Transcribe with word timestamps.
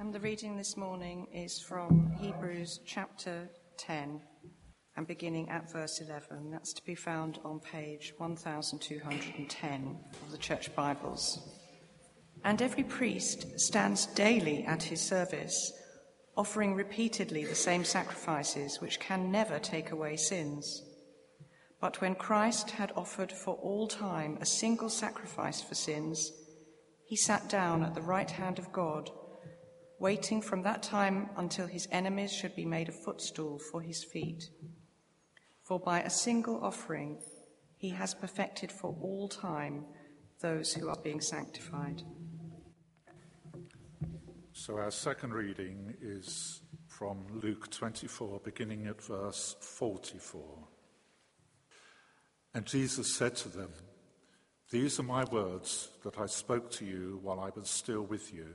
And 0.00 0.14
the 0.14 0.20
reading 0.20 0.56
this 0.56 0.76
morning 0.76 1.26
is 1.34 1.58
from 1.58 2.12
Hebrews 2.20 2.78
chapter 2.86 3.50
10 3.78 4.20
and 4.96 5.06
beginning 5.08 5.48
at 5.48 5.72
verse 5.72 6.00
11. 6.00 6.52
That's 6.52 6.72
to 6.74 6.84
be 6.84 6.94
found 6.94 7.40
on 7.44 7.58
page 7.58 8.14
1210 8.16 9.98
of 10.22 10.30
the 10.30 10.38
Church 10.38 10.72
Bibles. 10.76 11.40
And 12.44 12.62
every 12.62 12.84
priest 12.84 13.58
stands 13.58 14.06
daily 14.06 14.62
at 14.66 14.84
his 14.84 15.00
service, 15.00 15.72
offering 16.36 16.76
repeatedly 16.76 17.44
the 17.44 17.56
same 17.56 17.82
sacrifices 17.82 18.80
which 18.80 19.00
can 19.00 19.32
never 19.32 19.58
take 19.58 19.90
away 19.90 20.16
sins. 20.16 20.80
But 21.80 22.00
when 22.00 22.14
Christ 22.14 22.70
had 22.70 22.92
offered 22.94 23.32
for 23.32 23.56
all 23.56 23.88
time 23.88 24.38
a 24.40 24.46
single 24.46 24.90
sacrifice 24.90 25.60
for 25.60 25.74
sins, 25.74 26.30
he 27.04 27.16
sat 27.16 27.48
down 27.48 27.82
at 27.82 27.96
the 27.96 28.00
right 28.00 28.30
hand 28.30 28.60
of 28.60 28.72
God 28.72 29.10
waiting 30.00 30.40
from 30.40 30.62
that 30.62 30.82
time 30.82 31.30
until 31.36 31.66
his 31.66 31.88
enemies 31.90 32.32
should 32.32 32.54
be 32.54 32.64
made 32.64 32.88
a 32.88 32.92
footstool 32.92 33.58
for 33.58 33.82
his 33.82 34.04
feet. 34.04 34.50
For 35.62 35.78
by 35.80 36.00
a 36.00 36.10
single 36.10 36.62
offering 36.64 37.18
he 37.76 37.90
has 37.90 38.14
perfected 38.14 38.72
for 38.72 38.96
all 39.00 39.28
time 39.28 39.84
those 40.40 40.72
who 40.72 40.88
are 40.88 40.98
being 41.02 41.20
sanctified. 41.20 42.02
So 44.52 44.78
our 44.78 44.90
second 44.90 45.32
reading 45.32 45.94
is 46.00 46.62
from 46.86 47.24
Luke 47.32 47.70
24, 47.70 48.40
beginning 48.44 48.86
at 48.86 49.02
verse 49.02 49.56
44. 49.60 50.42
And 52.54 52.66
Jesus 52.66 53.14
said 53.14 53.36
to 53.36 53.48
them, 53.48 53.70
These 54.70 54.98
are 54.98 55.04
my 55.04 55.24
words 55.24 55.90
that 56.02 56.18
I 56.18 56.26
spoke 56.26 56.70
to 56.72 56.84
you 56.84 57.20
while 57.22 57.38
I 57.38 57.50
was 57.54 57.68
still 57.68 58.02
with 58.02 58.32
you 58.34 58.54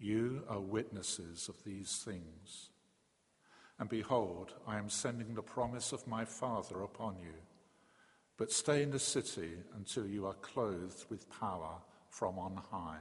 You 0.00 0.44
are 0.48 0.60
witnesses 0.60 1.50
of 1.50 1.62
these 1.62 1.98
things. 1.98 2.70
And 3.78 3.86
behold, 3.88 4.54
I 4.66 4.78
am 4.78 4.88
sending 4.88 5.34
the 5.34 5.42
promise 5.42 5.92
of 5.92 6.06
my 6.06 6.24
Father 6.24 6.82
upon 6.82 7.18
you. 7.18 7.34
But 8.38 8.50
stay 8.50 8.82
in 8.82 8.90
the 8.90 8.98
city 8.98 9.52
until 9.76 10.06
you 10.06 10.26
are 10.26 10.34
clothed 10.34 11.04
with 11.10 11.30
power 11.30 11.74
from 12.08 12.38
on 12.38 12.62
high. 12.70 13.00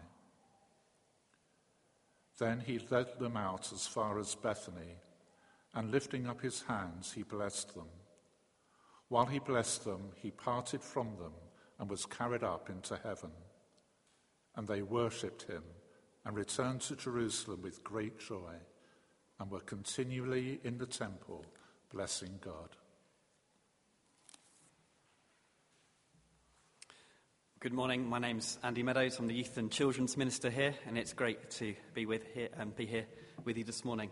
Then 2.38 2.60
he 2.60 2.82
led 2.90 3.18
them 3.18 3.38
out 3.38 3.72
as 3.72 3.88
far 3.88 4.20
as 4.20 4.36
Bethany, 4.36 4.98
and 5.74 5.92
lifting 5.92 6.28
up 6.28 6.42
his 6.42 6.64
hands, 6.64 7.14
he 7.14 7.24
blessed 7.24 7.76
them. 7.76 7.88
While 9.08 9.26
he 9.26 9.40
blessed 9.40 9.86
them, 9.86 10.10
he 10.22 10.32
parted 10.32 10.82
from 10.82 11.16
them 11.18 11.34
and 11.80 11.90
was 11.90 12.06
carried 12.06 12.44
up 12.44 12.70
into 12.70 12.98
heaven. 12.98 13.32
And 14.56 14.68
they 14.68 14.82
worshipped 14.82 15.44
him 15.44 15.64
and 16.30 16.38
returned 16.38 16.80
to 16.80 16.96
Jerusalem 16.96 17.64
with 17.64 17.84
great 17.84 18.20
joy 18.20 18.54
and 19.40 19.50
were 19.50 19.62
continually 19.62 20.60
in 20.64 20.78
the 20.78 20.86
temple 20.86 21.44
blessing 21.92 22.38
God. 22.40 22.70
Good 27.60 27.74
morning. 27.74 28.08
My 28.08 28.20
name's 28.20 28.60
Andy 28.62 28.84
Meadows. 28.84 29.18
I'm 29.18 29.26
the 29.26 29.34
Youth 29.34 29.58
and 29.58 29.72
Children's 29.72 30.18
Minister 30.18 30.52
here, 30.52 30.76
and 30.86 31.00
it's 31.00 31.14
great 31.14 31.50
to 31.50 31.74
be 31.96 32.06
with 32.06 32.28
here 32.36 32.50
and 32.54 32.62
um, 32.62 32.74
be 32.78 32.86
here 32.86 33.08
with 33.44 33.58
you 33.58 33.64
this 33.64 33.84
morning. 33.84 34.12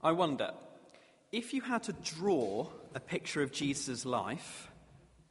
I 0.00 0.12
wonder 0.12 0.52
if 1.32 1.52
you 1.52 1.62
had 1.62 1.82
to 1.82 1.92
draw 1.92 2.68
a 2.94 3.00
picture 3.00 3.42
of 3.42 3.50
Jesus' 3.50 4.06
life, 4.06 4.70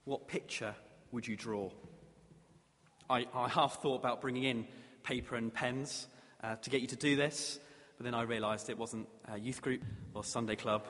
what 0.04 0.28
picture 0.28 0.76
would 1.14 1.26
you 1.26 1.38
draw? 1.38 1.70
I, 3.10 3.28
I 3.34 3.48
half 3.48 3.82
thought 3.82 4.00
about 4.02 4.20
bringing 4.20 4.44
in 4.44 4.68
paper 5.04 5.36
and 5.36 5.54
pens 5.54 6.08
uh, 6.44 6.56
to 6.56 6.70
get 6.70 6.82
you 6.82 6.88
to 6.88 6.96
do 6.96 7.16
this, 7.16 7.60
but 7.98 8.06
then 8.06 8.14
I 8.14 8.24
realised 8.24 8.70
it 8.70 8.78
wasn't 8.78 9.08
a 9.32 9.40
youth 9.40 9.62
group 9.62 9.84
or 10.14 10.24
Sunday 10.24 10.56
club. 10.56 10.86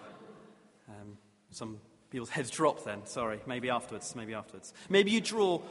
Um, 0.87 1.17
some 1.51 1.79
people's 2.09 2.29
heads 2.29 2.49
dropped 2.49 2.85
then. 2.85 3.05
Sorry, 3.05 3.39
maybe 3.45 3.69
afterwards. 3.69 4.15
Maybe 4.15 4.33
afterwards. 4.33 4.73
Maybe 4.89 5.11
you 5.11 5.21
draw. 5.21 5.61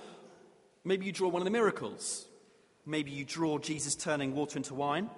Maybe 0.84 1.06
you 1.06 1.12
draw 1.12 1.28
one 1.28 1.42
of 1.42 1.44
the 1.44 1.50
miracles. 1.50 2.26
Maybe 2.86 3.10
you 3.10 3.24
draw 3.24 3.58
Jesus 3.58 3.94
turning 3.94 4.34
water 4.34 4.56
into 4.56 4.74
wine. 4.74 5.10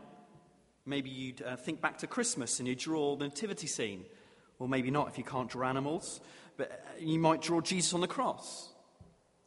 Maybe 0.84 1.10
you 1.10 1.34
uh, 1.46 1.56
think 1.56 1.80
back 1.80 1.98
to 1.98 2.08
Christmas 2.08 2.58
and 2.58 2.66
you 2.66 2.74
draw 2.74 3.14
the 3.16 3.24
nativity 3.24 3.68
scene. 3.68 4.04
Or 4.58 4.68
maybe 4.68 4.90
not 4.90 5.08
if 5.08 5.18
you 5.18 5.24
can't 5.24 5.48
draw 5.48 5.68
animals. 5.68 6.20
But 6.56 6.72
uh, 6.72 6.98
you 6.98 7.18
might 7.20 7.40
draw 7.40 7.60
Jesus 7.60 7.94
on 7.94 8.00
the 8.00 8.08
cross. 8.08 8.68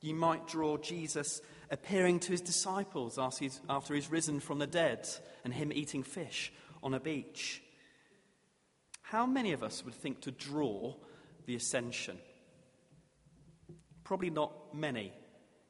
You 0.01 0.15
might 0.15 0.47
draw 0.47 0.77
Jesus 0.77 1.41
appearing 1.71 2.19
to 2.21 2.31
his 2.31 2.41
disciples 2.41 3.17
after 3.17 3.93
he's, 3.93 4.11
risen 4.11 4.39
from 4.39 4.59
the 4.59 4.67
dead 4.67 5.07
and 5.43 5.53
him 5.53 5.71
eating 5.73 6.03
fish 6.03 6.51
on 6.83 6.93
a 6.93 6.99
beach. 6.99 7.61
How 9.01 9.25
many 9.25 9.51
of 9.51 9.63
us 9.63 9.83
would 9.85 9.93
think 9.93 10.21
to 10.21 10.31
draw 10.31 10.95
the 11.45 11.55
ascension? 11.55 12.17
Probably 14.03 14.29
not 14.29 14.73
many. 14.73 15.11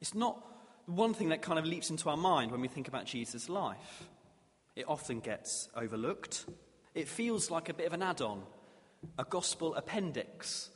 It's 0.02 0.16
not 0.16 0.42
one 0.86 1.14
thing 1.14 1.30
that 1.30 1.42
kind 1.42 1.58
of 1.58 1.66
leaps 1.66 1.90
into 1.90 2.10
our 2.10 2.18
mind 2.18 2.52
when 2.52 2.62
we 2.62 2.68
think 2.68 2.88
about 2.88 3.06
Jesus' 3.06 3.50
life. 3.50 4.08
It 4.76 4.86
often 4.88 5.20
gets 5.20 5.70
overlooked. 5.76 6.46
It 6.94 7.08
feels 7.08 7.50
like 7.50 7.70
a 7.70 7.74
bit 7.74 7.88
of 7.88 7.94
an 7.94 8.02
add 8.02 8.22
on, 8.22 8.44
a 9.18 9.24
gospel 9.24 9.76
appendix, 9.76 10.70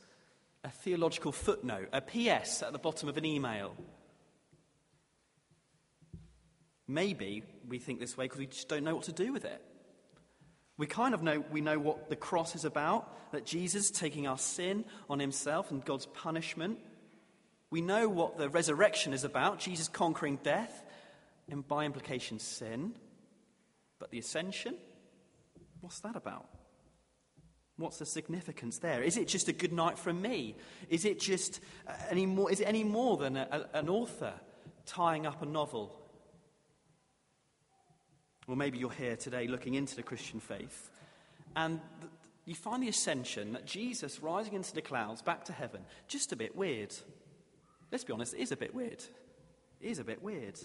a 0.64 0.70
theological 0.70 1.32
footnote, 1.32 1.88
a 1.92 2.00
PS 2.00 2.62
at 2.62 2.72
the 2.72 2.78
bottom 2.78 3.08
of 3.08 3.16
an 3.16 3.24
email, 3.24 3.74
Maybe 6.90 7.44
we 7.68 7.78
think 7.78 8.00
this 8.00 8.16
way 8.16 8.24
because 8.24 8.40
we 8.40 8.46
just 8.46 8.68
don't 8.68 8.82
know 8.82 8.96
what 8.96 9.04
to 9.04 9.12
do 9.12 9.32
with 9.32 9.44
it. 9.44 9.62
We 10.76 10.88
kind 10.88 11.14
of 11.14 11.22
know 11.22 11.44
we 11.52 11.60
know 11.60 11.78
what 11.78 12.10
the 12.10 12.16
cross 12.16 12.56
is 12.56 12.64
about, 12.64 13.30
that 13.30 13.46
Jesus 13.46 13.92
taking 13.92 14.26
our 14.26 14.38
sin 14.38 14.84
on 15.08 15.20
himself 15.20 15.70
and 15.70 15.84
God's 15.84 16.06
punishment. 16.06 16.80
We 17.70 17.80
know 17.80 18.08
what 18.08 18.38
the 18.38 18.48
resurrection 18.48 19.12
is 19.12 19.22
about, 19.22 19.60
Jesus 19.60 19.86
conquering 19.86 20.40
death 20.42 20.84
and 21.48 21.66
by 21.66 21.84
implication 21.84 22.40
sin. 22.40 22.94
But 24.00 24.10
the 24.10 24.18
ascension, 24.18 24.74
what's 25.80 26.00
that 26.00 26.16
about? 26.16 26.46
What's 27.76 27.98
the 27.98 28.06
significance 28.06 28.78
there? 28.78 29.00
Is 29.00 29.16
it 29.16 29.28
just 29.28 29.46
a 29.46 29.52
good 29.52 29.72
night 29.72 29.96
from 29.96 30.20
me? 30.20 30.56
Is 30.88 31.04
it 31.04 31.20
just 31.20 31.60
uh, 31.86 31.92
any 32.10 32.26
more, 32.26 32.50
is 32.50 32.58
it 32.58 32.66
any 32.66 32.82
more 32.82 33.16
than 33.16 33.36
a, 33.36 33.68
a, 33.72 33.78
an 33.78 33.88
author 33.88 34.32
tying 34.86 35.24
up 35.24 35.40
a 35.40 35.46
novel 35.46 35.99
or 38.50 38.56
maybe 38.56 38.78
you're 38.78 38.90
here 38.90 39.16
today 39.16 39.46
looking 39.46 39.74
into 39.74 39.96
the 39.96 40.02
Christian 40.02 40.40
faith, 40.40 40.90
and 41.56 41.80
you 42.44 42.54
find 42.54 42.82
the 42.82 42.88
ascension, 42.88 43.52
that 43.52 43.66
Jesus 43.66 44.20
rising 44.20 44.54
into 44.54 44.74
the 44.74 44.82
clouds 44.82 45.22
back 45.22 45.44
to 45.44 45.52
heaven, 45.52 45.82
just 46.08 46.32
a 46.32 46.36
bit 46.36 46.56
weird. 46.56 46.94
Let's 47.92 48.04
be 48.04 48.12
honest, 48.12 48.34
it 48.34 48.40
is 48.40 48.52
a 48.52 48.56
bit 48.56 48.74
weird. 48.74 49.02
It 49.80 49.90
is 49.90 49.98
a 49.98 50.04
bit 50.04 50.22
weird. 50.22 50.58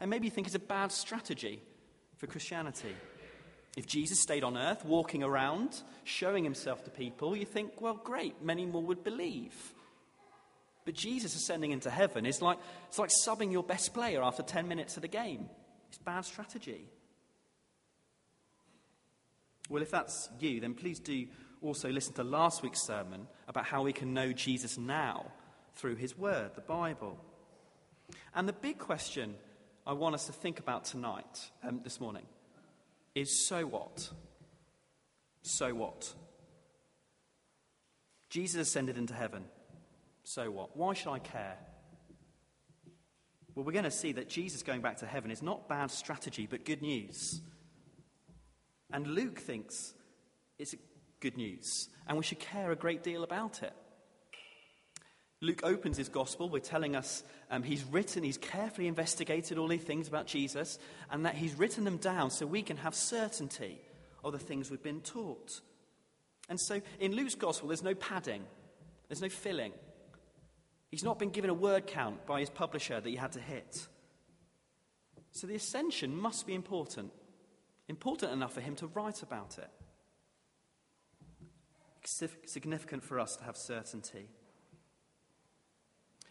And 0.00 0.10
maybe 0.10 0.26
you 0.26 0.30
think 0.30 0.46
it's 0.46 0.56
a 0.56 0.60
bad 0.60 0.92
strategy 0.92 1.62
for 2.16 2.26
Christianity. 2.26 2.94
If 3.76 3.86
Jesus 3.86 4.20
stayed 4.20 4.44
on 4.44 4.56
earth, 4.56 4.84
walking 4.84 5.22
around, 5.22 5.80
showing 6.04 6.44
himself 6.44 6.84
to 6.84 6.90
people, 6.90 7.34
you 7.36 7.46
think, 7.46 7.80
well, 7.80 7.94
great, 7.94 8.42
many 8.42 8.66
more 8.66 8.82
would 8.82 9.02
believe. 9.02 9.54
But 10.84 10.94
Jesus 10.94 11.34
ascending 11.34 11.70
into 11.70 11.90
heaven 11.90 12.26
is 12.26 12.42
like, 12.42 12.58
it's 12.88 12.98
like 12.98 13.10
subbing 13.24 13.52
your 13.52 13.62
best 13.62 13.94
player 13.94 14.22
after 14.22 14.42
10 14.42 14.68
minutes 14.68 14.96
of 14.96 15.02
the 15.02 15.08
game. 15.08 15.48
It's 15.92 15.98
bad 15.98 16.24
strategy. 16.24 16.86
Well, 19.68 19.82
if 19.82 19.90
that's 19.90 20.30
you, 20.40 20.58
then 20.58 20.72
please 20.72 20.98
do 20.98 21.26
also 21.60 21.90
listen 21.90 22.14
to 22.14 22.24
last 22.24 22.62
week's 22.62 22.80
sermon 22.80 23.28
about 23.46 23.66
how 23.66 23.82
we 23.82 23.92
can 23.92 24.14
know 24.14 24.32
Jesus 24.32 24.78
now 24.78 25.26
through 25.74 25.96
his 25.96 26.16
word, 26.16 26.52
the 26.54 26.62
Bible. 26.62 27.22
And 28.34 28.48
the 28.48 28.54
big 28.54 28.78
question 28.78 29.34
I 29.86 29.92
want 29.92 30.14
us 30.14 30.24
to 30.28 30.32
think 30.32 30.60
about 30.60 30.86
tonight, 30.86 31.50
um, 31.62 31.82
this 31.84 32.00
morning, 32.00 32.24
is 33.14 33.46
so 33.46 33.66
what? 33.66 34.08
So 35.42 35.74
what? 35.74 36.14
Jesus 38.30 38.62
ascended 38.62 38.96
into 38.96 39.12
heaven. 39.12 39.44
So 40.24 40.50
what? 40.50 40.74
Why 40.74 40.94
should 40.94 41.12
I 41.12 41.18
care? 41.18 41.58
Well, 43.54 43.64
we're 43.64 43.72
going 43.72 43.84
to 43.84 43.90
see 43.90 44.12
that 44.12 44.28
Jesus 44.28 44.62
going 44.62 44.80
back 44.80 44.98
to 44.98 45.06
heaven 45.06 45.30
is 45.30 45.42
not 45.42 45.68
bad 45.68 45.90
strategy, 45.90 46.46
but 46.50 46.64
good 46.64 46.80
news. 46.80 47.40
And 48.92 49.06
Luke 49.06 49.38
thinks 49.38 49.94
it's 50.58 50.74
good 51.20 51.36
news, 51.36 51.88
and 52.06 52.16
we 52.16 52.24
should 52.24 52.40
care 52.40 52.70
a 52.70 52.76
great 52.76 53.02
deal 53.02 53.24
about 53.24 53.62
it. 53.62 53.72
Luke 55.42 55.60
opens 55.64 55.96
his 55.96 56.08
gospel 56.08 56.48
by 56.48 56.60
telling 56.60 56.94
us 56.94 57.24
um, 57.50 57.64
he's 57.64 57.84
written, 57.84 58.22
he's 58.22 58.38
carefully 58.38 58.86
investigated 58.86 59.58
all 59.58 59.66
these 59.66 59.82
things 59.82 60.08
about 60.08 60.26
Jesus, 60.26 60.78
and 61.10 61.26
that 61.26 61.34
he's 61.34 61.58
written 61.58 61.84
them 61.84 61.96
down 61.96 62.30
so 62.30 62.46
we 62.46 62.62
can 62.62 62.76
have 62.76 62.94
certainty 62.94 63.78
of 64.24 64.32
the 64.32 64.38
things 64.38 64.70
we've 64.70 64.82
been 64.82 65.00
taught. 65.00 65.60
And 66.48 66.60
so 66.60 66.80
in 67.00 67.14
Luke's 67.16 67.34
gospel, 67.34 67.68
there's 67.68 67.82
no 67.82 67.94
padding, 67.94 68.44
there's 69.08 69.20
no 69.20 69.28
filling. 69.28 69.72
He's 70.92 71.02
not 71.02 71.18
been 71.18 71.30
given 71.30 71.48
a 71.48 71.54
word 71.54 71.86
count 71.86 72.26
by 72.26 72.40
his 72.40 72.50
publisher 72.50 73.00
that 73.00 73.08
he 73.08 73.16
had 73.16 73.32
to 73.32 73.40
hit. 73.40 73.88
So 75.30 75.46
the 75.46 75.54
ascension 75.54 76.14
must 76.14 76.46
be 76.46 76.54
important, 76.54 77.12
important 77.88 78.30
enough 78.30 78.52
for 78.52 78.60
him 78.60 78.76
to 78.76 78.86
write 78.88 79.22
about 79.22 79.56
it. 79.58 79.70
Significant 82.44 83.02
for 83.02 83.18
us 83.18 83.36
to 83.36 83.44
have 83.44 83.56
certainty. 83.56 84.28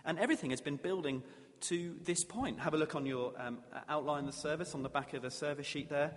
And 0.06 0.19
everything 0.19 0.52
has 0.52 0.62
been 0.62 0.75
building 0.75 1.24
to 1.62 1.96
this 2.04 2.24
point. 2.24 2.60
Have 2.60 2.75
a 2.75 2.78
look 2.78 2.94
on 2.94 3.08
your 3.08 3.34
um, 3.40 3.60
outline 3.90 4.28
the 4.28 4.31
service 4.31 4.75
on 4.75 4.84
the 4.84 4.90
back 4.90 5.16
of 5.16 5.24
the 5.24 5.31
service 5.31 5.66
sheet 5.66 5.90
there. 5.90 6.12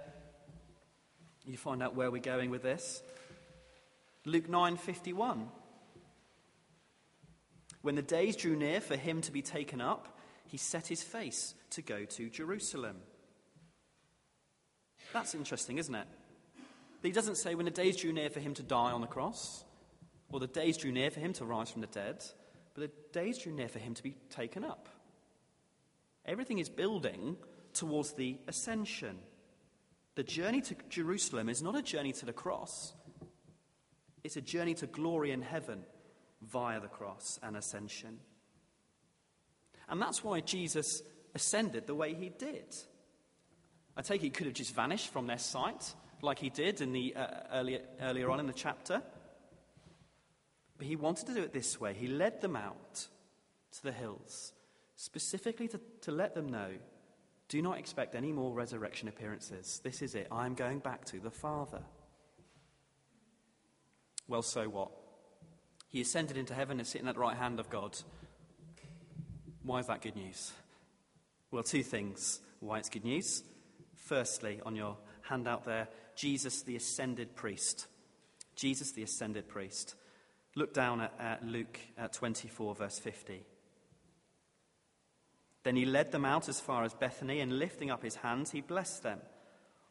You 1.47 1.57
find 1.57 1.83
out 1.83 1.95
where 1.95 2.11
we're 2.11 2.21
going 2.21 2.51
with 2.51 2.63
this. 2.63 3.03
Luke 4.27 4.49
9:51. 4.49 5.47
When 7.85 7.97
the 7.97 8.01
days 8.03 8.35
drew 8.35 8.57
near 8.57 8.81
for 8.81 8.97
him 8.97 9.21
to 9.21 9.31
be 9.31 9.43
taken 9.43 9.83
up, 9.83 10.19
he 10.47 10.57
set 10.57 10.87
his 10.87 11.03
face 11.03 11.55
to 11.69 11.83
go 11.83 12.07
to 12.07 12.31
Jerusalem. 12.31 12.97
That's 15.13 15.35
interesting, 15.35 15.77
isn't 15.77 15.95
it? 15.95 16.07
He 17.03 17.13
doesn't 17.13 17.37
say 17.37 17.55
when 17.55 17.67
the 17.67 17.71
days 17.71 17.99
drew 17.99 18.11
near 18.11 18.31
for 18.31 18.41
him 18.41 18.55
to 18.55 18.63
die 18.63 18.91
on 18.91 19.03
the 19.03 19.07
cross, 19.07 19.67
or 20.33 20.41
the 20.41 20.47
days 20.47 20.79
drew 20.79 20.93
near 20.93 21.11
for 21.11 21.21
him 21.21 21.35
to 21.35 21.45
rise 21.45 21.71
from 21.71 21.83
the 21.83 21.87
dead, 21.89 22.25
but 22.73 22.81
the 22.81 22.91
days 23.13 23.37
drew 23.37 23.53
near 23.53 23.69
for 23.69 23.81
him 23.81 23.93
to 23.93 24.03
be 24.03 24.17
taken 24.31 24.65
up. 24.65 24.89
Everything 26.25 26.61
is 26.61 26.71
building 26.71 27.37
towards 27.75 28.15
the 28.15 28.39
ascension. 28.49 29.19
The 30.15 30.23
journey 30.23 30.63
to 30.63 30.75
Jerusalem 30.89 31.51
is 31.51 31.63
not 31.63 31.77
a 31.77 31.83
journey 31.83 32.13
to 32.13 32.25
the 32.25 32.33
cross, 32.33 32.95
it's 34.23 34.39
a 34.39 34.41
journey 34.41 34.73
to 34.73 34.87
glory 34.87 35.33
in 35.33 35.43
heaven 35.43 35.85
via 36.45 36.81
the 36.81 36.89
cross 36.89 37.39
and 37.43 37.57
ascension. 37.57 38.19
And 39.89 40.01
that's 40.01 40.25
why 40.25 40.41
Jesus 40.41 41.03
ascended 41.35 41.87
the 41.87 41.95
way 41.95 42.15
he 42.15 42.29
did. 42.29 42.75
I 43.97 44.03
take 44.03 44.23
it 44.23 44.25
he 44.25 44.31
could 44.31 44.47
have 44.47 44.55
just 44.55 44.75
vanished 44.75 45.13
from 45.13 45.27
their 45.27 45.39
sight, 45.39 45.95
like 46.23 46.39
he 46.39 46.51
did 46.51 46.81
in 46.81 46.93
the, 46.93 47.15
uh, 47.15 47.27
earlier, 47.53 47.81
earlier 48.01 48.31
on 48.31 48.41
in 48.41 48.47
the 48.47 48.53
chapter. 48.53 49.03
But 50.77 50.87
he 50.87 50.97
wanted 50.97 51.27
to 51.27 51.35
do 51.35 51.43
it 51.43 51.53
this 51.53 51.81
way. 51.81 51.95
He 51.95 52.09
led 52.09 52.41
them 52.41 52.57
out 52.57 53.07
to 53.73 53.83
the 53.83 53.93
hills, 53.93 54.53
specifically 54.97 55.69
to, 55.69 55.81
to 56.03 56.13
let 56.13 56.35
them 56.35 56.49
know 56.49 56.71
do 57.49 57.61
not 57.61 57.79
expect 57.79 58.15
any 58.15 58.33
more 58.33 58.53
resurrection 58.53 59.07
appearances. 59.07 59.81
This 59.85 60.03
is 60.03 60.15
it. 60.15 60.29
I'm 60.33 60.55
going 60.55 60.79
back 60.79 61.05
to 61.07 61.21
the 61.21 61.31
Father. 61.31 61.83
Well, 64.27 64.43
so 64.43 64.65
what? 64.69 64.91
He 65.95 66.01
ascended 66.01 66.37
into 66.37 66.55
heaven 66.55 66.81
and 66.81 66.89
sitting 66.89 67.07
at 67.07 67.15
the 67.15 67.21
right 67.21 67.37
hand 67.37 67.61
of 67.61 67.71
God. 67.71 67.97
Why 69.63 69.79
is 69.79 69.87
that 69.87 70.03
good 70.03 70.17
news? 70.17 70.51
Well, 71.53 71.63
two 71.63 71.85
things 71.85 72.41
why 72.59 72.81
it's 72.81 72.89
good 72.89 73.05
news. 73.05 73.45
Firstly, 73.95 74.61
on 74.67 74.75
your 74.75 74.97
handout 75.23 75.65
there, 75.65 75.87
Jesus 76.17 76.63
the 76.63 76.75
ascended 76.75 77.37
priest. 77.37 77.87
Jesus 78.57 78.91
the 78.91 79.05
ascended 79.05 79.47
priest. 79.47 79.95
Look 80.57 80.75
down 80.75 81.01
at, 81.01 81.13
at 81.21 81.47
Luke 81.47 81.79
at 81.97 82.13
24, 82.13 82.75
verse 82.75 82.99
50. 82.99 83.47
Then 85.63 85.77
he 85.77 85.85
led 85.85 86.11
them 86.11 86.25
out 86.25 86.49
as 86.49 86.59
far 86.59 86.83
as 86.83 86.93
Bethany, 86.93 87.39
and 87.39 87.61
lifting 87.61 87.93
up 87.93 88.03
his 88.03 88.17
hands, 88.17 88.51
he 88.51 88.63
blessed 88.63 89.05
them. 89.05 89.21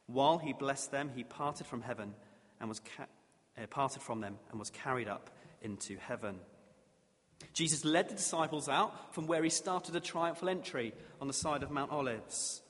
While 0.08 0.40
he 0.40 0.52
blessed 0.52 0.92
them, 0.92 1.12
he 1.16 1.24
parted 1.24 1.66
from 1.66 1.82
heaven 1.82 2.14
and 2.60 2.68
was 2.68 2.82
ca- 2.82 3.06
uh, 3.58 3.68
parted 3.68 4.02
from 4.02 4.20
them 4.20 4.38
and 4.52 4.60
was 4.60 4.70
carried 4.70 5.08
up 5.08 5.30
into 5.64 5.98
heaven. 5.98 6.40
Jesus 7.54 7.84
led 7.84 8.10
the 8.10 8.16
disciples 8.16 8.70
out 8.70 9.14
from 9.14 9.28
where 9.28 9.44
he 9.44 9.50
started 9.50 9.96
a 9.96 10.00
triumphal 10.00 10.50
entry 10.50 10.94
on 11.20 11.28
the 11.28 11.34
side 11.34 11.64
of 11.64 11.72
Mount 11.72 11.92
Olives. 11.92 12.62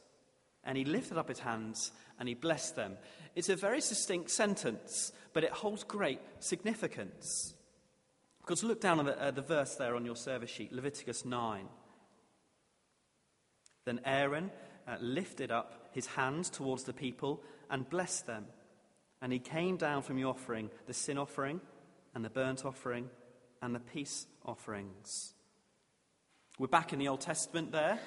And 0.64 0.78
he 0.78 0.86
lifted 0.86 1.18
up 1.18 1.30
his 1.30 1.40
hands 1.40 1.92
and 2.20 2.28
he 2.28 2.36
blessed 2.36 2.76
them. 2.76 2.98
It's 3.36 3.50
a 3.50 3.56
very 3.56 3.82
succinct 3.82 4.30
sentence, 4.30 5.12
but 5.34 5.44
it 5.44 5.52
holds 5.52 5.84
great 5.84 6.20
significance. 6.40 7.54
Because 8.40 8.64
look 8.64 8.82
down 8.82 9.00
at 9.00 9.06
the, 9.06 9.22
uh, 9.22 9.32
the 9.32 9.42
verse 9.42 9.76
there 9.76 9.96
on 9.96 10.06
your 10.06 10.16
service 10.16 10.50
sheet, 10.50 10.74
Leviticus 10.74 11.26
9. 11.26 11.66
Then 13.86 14.02
Aaron 14.06 14.52
uh, 14.88 14.98
lifted 15.00 15.52
up 15.52 15.90
his 15.92 16.08
hands 16.08 16.50
towards 16.50 16.84
the 16.84 16.94
people 16.94 17.42
and 17.70 17.90
blessed 17.90 18.28
them. 18.28 18.46
And 19.22 19.32
he 19.32 19.40
came 19.40 19.78
down 19.78 20.02
from 20.02 20.18
the 20.18 20.26
offering, 20.26 20.70
the 20.88 20.94
sin 20.94 21.18
offering, 21.18 21.62
and 22.16 22.24
the 22.24 22.30
burnt 22.30 22.66
offering, 22.66 23.10
and 23.62 23.74
the 23.74 23.80
peace 23.80 24.28
offerings. 24.46 25.34
We're 26.60 26.68
back 26.68 26.94
in 26.94 27.00
the 27.00 27.08
Old 27.08 27.22
Testament 27.22 27.72
there. 27.72 28.00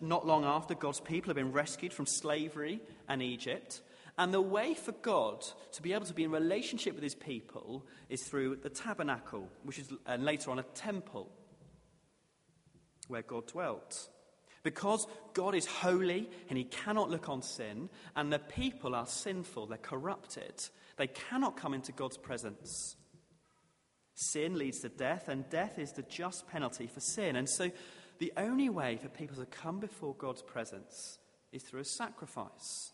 Not 0.00 0.26
long 0.26 0.44
after, 0.44 0.74
God's 0.74 0.98
people 0.98 1.28
have 1.28 1.36
been 1.36 1.52
rescued 1.52 1.92
from 1.92 2.06
slavery 2.06 2.80
and 3.08 3.22
Egypt. 3.22 3.82
And 4.18 4.34
the 4.34 4.40
way 4.40 4.74
for 4.74 4.92
God 4.92 5.46
to 5.72 5.82
be 5.82 5.92
able 5.92 6.06
to 6.06 6.14
be 6.14 6.24
in 6.24 6.30
relationship 6.30 6.94
with 6.94 7.04
his 7.04 7.14
people 7.14 7.86
is 8.08 8.22
through 8.24 8.56
the 8.56 8.68
tabernacle, 8.68 9.48
which 9.62 9.78
is 9.78 9.92
later 10.18 10.50
on 10.50 10.58
a 10.58 10.64
temple 10.74 11.30
where 13.06 13.22
God 13.22 13.46
dwelt. 13.46 14.08
Because 14.62 15.06
God 15.32 15.54
is 15.54 15.66
holy 15.66 16.28
and 16.48 16.58
he 16.58 16.64
cannot 16.64 17.10
look 17.10 17.28
on 17.28 17.42
sin, 17.42 17.88
and 18.14 18.32
the 18.32 18.38
people 18.38 18.94
are 18.94 19.06
sinful, 19.06 19.66
they're 19.66 19.78
corrupted, 19.78 20.62
they 20.96 21.06
cannot 21.06 21.56
come 21.56 21.72
into 21.72 21.92
God's 21.92 22.18
presence. 22.18 22.96
Sin 24.14 24.58
leads 24.58 24.80
to 24.80 24.90
death, 24.90 25.28
and 25.28 25.48
death 25.48 25.78
is 25.78 25.92
the 25.92 26.02
just 26.02 26.46
penalty 26.48 26.86
for 26.86 27.00
sin. 27.00 27.36
And 27.36 27.48
so 27.48 27.70
the 28.18 28.32
only 28.36 28.68
way 28.68 28.98
for 29.00 29.08
people 29.08 29.36
to 29.36 29.46
come 29.46 29.80
before 29.80 30.14
God's 30.14 30.42
presence 30.42 31.18
is 31.52 31.62
through 31.62 31.80
a 31.80 31.84
sacrifice. 31.84 32.92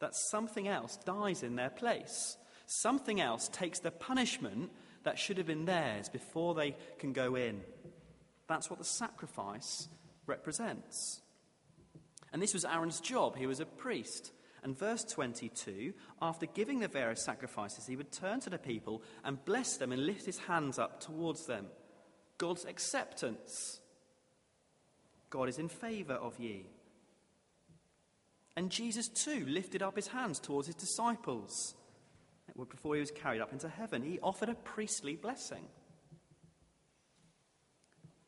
That 0.00 0.16
something 0.16 0.66
else 0.66 0.98
dies 1.04 1.44
in 1.44 1.54
their 1.54 1.70
place. 1.70 2.36
Something 2.66 3.20
else 3.20 3.48
takes 3.48 3.78
the 3.78 3.92
punishment 3.92 4.72
that 5.04 5.18
should 5.18 5.38
have 5.38 5.46
been 5.46 5.66
theirs 5.66 6.08
before 6.08 6.54
they 6.54 6.74
can 6.98 7.12
go 7.12 7.36
in. 7.36 7.60
That's 8.48 8.68
what 8.68 8.80
the 8.80 8.84
sacrifice 8.84 9.88
represents. 10.26 11.20
And 12.32 12.42
this 12.42 12.54
was 12.54 12.64
Aaron's 12.64 13.00
job. 13.00 13.36
He 13.36 13.46
was 13.46 13.60
a 13.60 13.66
priest. 13.66 14.32
And 14.62 14.76
verse 14.76 15.04
22 15.04 15.92
after 16.22 16.46
giving 16.46 16.80
the 16.80 16.88
various 16.88 17.22
sacrifices, 17.22 17.86
he 17.86 17.96
would 17.96 18.10
turn 18.10 18.40
to 18.40 18.50
the 18.50 18.58
people 18.58 19.02
and 19.22 19.44
bless 19.44 19.76
them 19.76 19.92
and 19.92 20.06
lift 20.06 20.24
his 20.24 20.38
hands 20.38 20.78
up 20.78 21.00
towards 21.00 21.46
them. 21.46 21.66
God's 22.38 22.64
acceptance. 22.64 23.80
God 25.30 25.48
is 25.48 25.58
in 25.58 25.68
favor 25.68 26.14
of 26.14 26.38
ye. 26.38 26.66
And 28.56 28.70
Jesus 28.70 29.08
too 29.08 29.44
lifted 29.46 29.82
up 29.82 29.96
his 29.96 30.08
hands 30.08 30.38
towards 30.38 30.66
his 30.66 30.76
disciples. 30.76 31.74
Before 32.70 32.94
he 32.94 33.00
was 33.00 33.10
carried 33.10 33.40
up 33.40 33.52
into 33.52 33.68
heaven, 33.68 34.02
he 34.02 34.18
offered 34.20 34.48
a 34.48 34.54
priestly 34.54 35.16
blessing. 35.16 35.66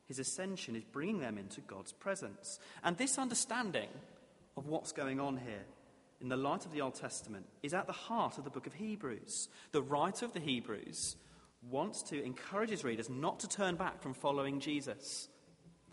His 0.07 0.19
ascension 0.19 0.75
is 0.75 0.83
bringing 0.83 1.19
them 1.19 1.37
into 1.37 1.61
God's 1.61 1.91
presence. 1.91 2.59
And 2.83 2.97
this 2.97 3.17
understanding 3.17 3.89
of 4.55 4.67
what's 4.67 4.91
going 4.91 5.19
on 5.19 5.37
here 5.37 5.65
in 6.21 6.29
the 6.29 6.37
light 6.37 6.65
of 6.65 6.71
the 6.71 6.81
Old 6.81 6.95
Testament 6.95 7.45
is 7.61 7.73
at 7.73 7.87
the 7.87 7.93
heart 7.93 8.37
of 8.37 8.43
the 8.43 8.49
book 8.49 8.67
of 8.67 8.73
Hebrews. 8.73 9.49
The 9.71 9.81
writer 9.81 10.25
of 10.25 10.33
the 10.33 10.39
Hebrews 10.39 11.15
wants 11.69 12.01
to 12.03 12.23
encourage 12.23 12.69
his 12.69 12.83
readers 12.83 13.09
not 13.09 13.39
to 13.41 13.49
turn 13.49 13.75
back 13.75 14.01
from 14.01 14.13
following 14.13 14.59
Jesus, 14.59 15.27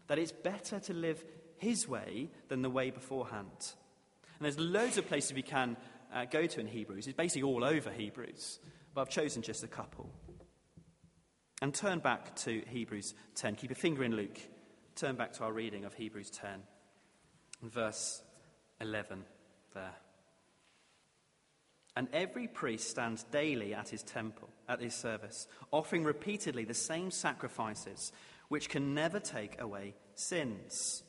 that 0.07 0.19
it's 0.19 0.33
better 0.33 0.79
to 0.81 0.95
live 0.95 1.25
his 1.57 1.89
way 1.89 2.31
than 2.49 2.63
the 2.63 2.71
way 2.71 2.91
beforehand. 2.91 3.73
And 4.39 4.45
there's 4.45 4.59
loads 4.59 4.99
of 4.99 5.09
places 5.09 5.33
we 5.33 5.43
can 5.43 5.77
uh, 6.13 6.25
go 6.27 6.47
to 6.47 6.61
in 6.61 6.67
Hebrews. 6.67 7.07
It's 7.07 7.17
basically 7.17 7.43
all 7.43 7.65
over 7.65 7.91
Hebrews, 7.91 8.61
but 8.95 9.03
I've 9.03 9.09
chosen 9.11 9.43
just 9.43 9.65
a 9.65 9.69
couple. 9.69 10.09
And 11.65 11.73
turn 11.73 12.01
back 12.01 12.37
to 12.41 12.63
Hebrews 12.69 13.15
10. 13.37 13.55
Keep 13.55 13.71
a 13.71 13.75
finger 13.75 14.05
in 14.05 14.15
Luke. 14.15 14.39
Turn 14.97 15.17
back 15.17 15.33
to 15.33 15.45
our 15.45 15.53
reading 15.55 15.87
of 15.87 15.95
Hebrews 15.95 16.29
10, 16.29 16.61
verse 17.63 18.21
11 18.83 19.25
there. 19.73 19.95
And 21.97 22.09
every 22.13 22.49
priest 22.49 22.91
stands 22.91 23.23
daily 23.23 23.73
at 23.73 23.89
his 23.89 24.03
temple, 24.03 24.51
at 24.69 24.83
his 24.83 24.93
service, 24.93 25.49
offering 25.71 26.05
repeatedly 26.05 26.67
the 26.67 26.75
same 26.75 27.11
sacrifices, 27.11 28.13
which 28.49 28.69
can 28.69 28.93
never 28.93 29.19
take 29.19 29.59
away 29.59 29.95
sins. 30.17 31.03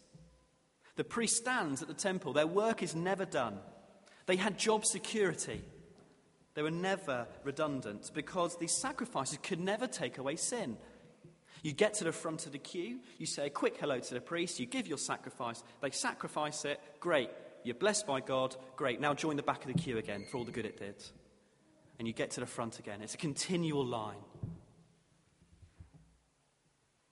The 0.95 1.03
priest 1.03 1.35
stands 1.35 1.81
at 1.81 1.89
the 1.89 1.93
temple, 1.93 2.31
their 2.31 2.47
work 2.47 2.81
is 2.81 2.95
never 2.95 3.25
done. 3.25 3.57
They 4.25 4.37
had 4.37 4.57
job 4.57 4.85
security. 4.85 5.65
They 6.55 6.61
were 6.61 6.71
never 6.71 7.27
redundant 7.43 8.11
because 8.13 8.57
these 8.57 8.71
sacrifices 8.71 9.37
could 9.43 9.59
never 9.59 9.87
take 9.87 10.17
away 10.17 10.37
sin. 10.37 10.77
You 11.61 11.73
get 11.73 11.95
to 11.95 12.03
the 12.03 12.11
front 12.11 12.45
of 12.45 12.51
the 12.51 12.57
queue, 12.57 12.99
you 13.17 13.25
say 13.25 13.47
a 13.47 13.49
quick 13.49 13.77
hello 13.77 13.99
to 13.99 14.13
the 14.13 14.21
priest, 14.21 14.59
you 14.59 14.65
give 14.65 14.87
your 14.87 14.97
sacrifice, 14.97 15.63
they 15.81 15.91
sacrifice 15.91 16.63
it, 16.63 16.79
great. 16.99 17.29
You're 17.63 17.75
blessed 17.75 18.05
by 18.05 18.21
God, 18.21 18.55
great. 18.75 19.01
Now 19.01 19.13
join 19.13 19.35
the 19.35 19.43
back 19.43 19.65
of 19.65 19.73
the 19.73 19.81
queue 19.81 19.97
again 19.97 20.25
for 20.29 20.37
all 20.37 20.43
the 20.43 20.51
good 20.51 20.65
it 20.65 20.77
did. 20.77 21.03
And 21.97 22.07
you 22.07 22.13
get 22.13 22.31
to 22.31 22.39
the 22.39 22.45
front 22.45 22.79
again. 22.79 23.01
It's 23.01 23.15
a 23.15 23.17
continual 23.17 23.85
line. 23.85 24.19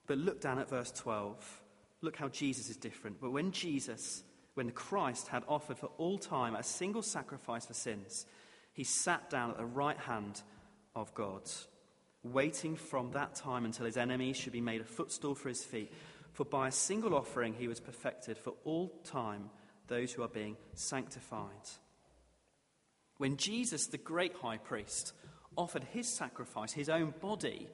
But 0.06 0.20
look 0.20 0.40
down 0.40 0.60
at 0.60 0.70
verse 0.70 0.92
12. 0.92 1.62
Look 2.02 2.18
how 2.18 2.28
Jesus 2.28 2.70
is 2.70 2.78
different. 2.78 3.20
But 3.20 3.32
when 3.32 3.52
Jesus, 3.52 4.24
when 4.54 4.70
Christ 4.72 5.30
had 5.30 5.44
offered 5.48 5.80
for 5.80 5.90
all 5.98 6.20
time 6.20 6.56
a 6.56 6.64
single 6.64 7.02
sacrifice 7.02 7.66
for 7.66 7.74
sins, 7.74 8.28
he 8.74 8.84
sat 8.84 9.30
down 9.30 9.52
at 9.52 9.58
the 9.58 9.66
right 9.66 9.98
hand 9.98 10.42
of 10.96 11.14
God 11.14 11.50
waiting 12.24 12.76
from 12.76 13.12
that 13.12 13.36
time 13.36 13.66
until 13.66 13.86
his 13.86 13.98
enemies 13.98 14.38
should 14.38 14.54
be 14.54 14.62
made 14.62 14.82
a 14.82 14.86
footstool 14.86 15.36
for 15.36 15.50
his 15.50 15.64
feet. 15.64 15.92
For 16.32 16.46
by 16.46 16.70
a 16.70 16.72
single 16.72 17.14
offering 17.14 17.54
he 17.54 17.68
was 17.68 17.80
perfected 17.80 18.38
for 18.38 18.54
all 18.64 18.90
time 19.04 19.50
those 19.88 20.14
who 20.14 20.24
are 20.24 20.30
being 20.30 20.58
sanctified. 20.74 21.70
When 23.18 23.38
Jesus, 23.38 23.88
the 23.88 23.98
great 23.98 24.34
high 24.36 24.58
priest, 24.58 25.14
offered 25.56 25.84
his 25.84 26.08
sacrifice, 26.08 26.72
his 26.72 26.90
own 26.90 27.14
body, 27.22 27.68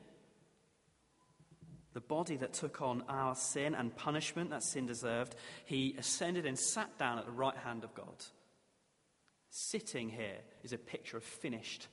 the 1.94 2.01
body 2.01 2.36
that 2.38 2.53
took 2.53 2.82
on 2.82 3.03
our 3.08 3.36
sin 3.36 3.74
and 3.74 3.96
punishment 3.96 4.50
that 4.50 4.63
sin 4.63 4.86
deserved, 4.86 5.36
he 5.65 5.96
ascended 5.98 6.46
and 6.46 6.60
sat 6.60 6.98
down 6.98 7.20
at 7.20 7.25
the 7.25 7.32
right 7.32 7.56
hand 7.56 7.84
of 7.84 7.94
God. 7.94 8.25
Sitting 9.50 10.10
here 10.10 10.38
is 10.63 10.74
a 10.74 10.77
picture 10.77 11.18
of 11.18 11.24
finished 11.24 11.88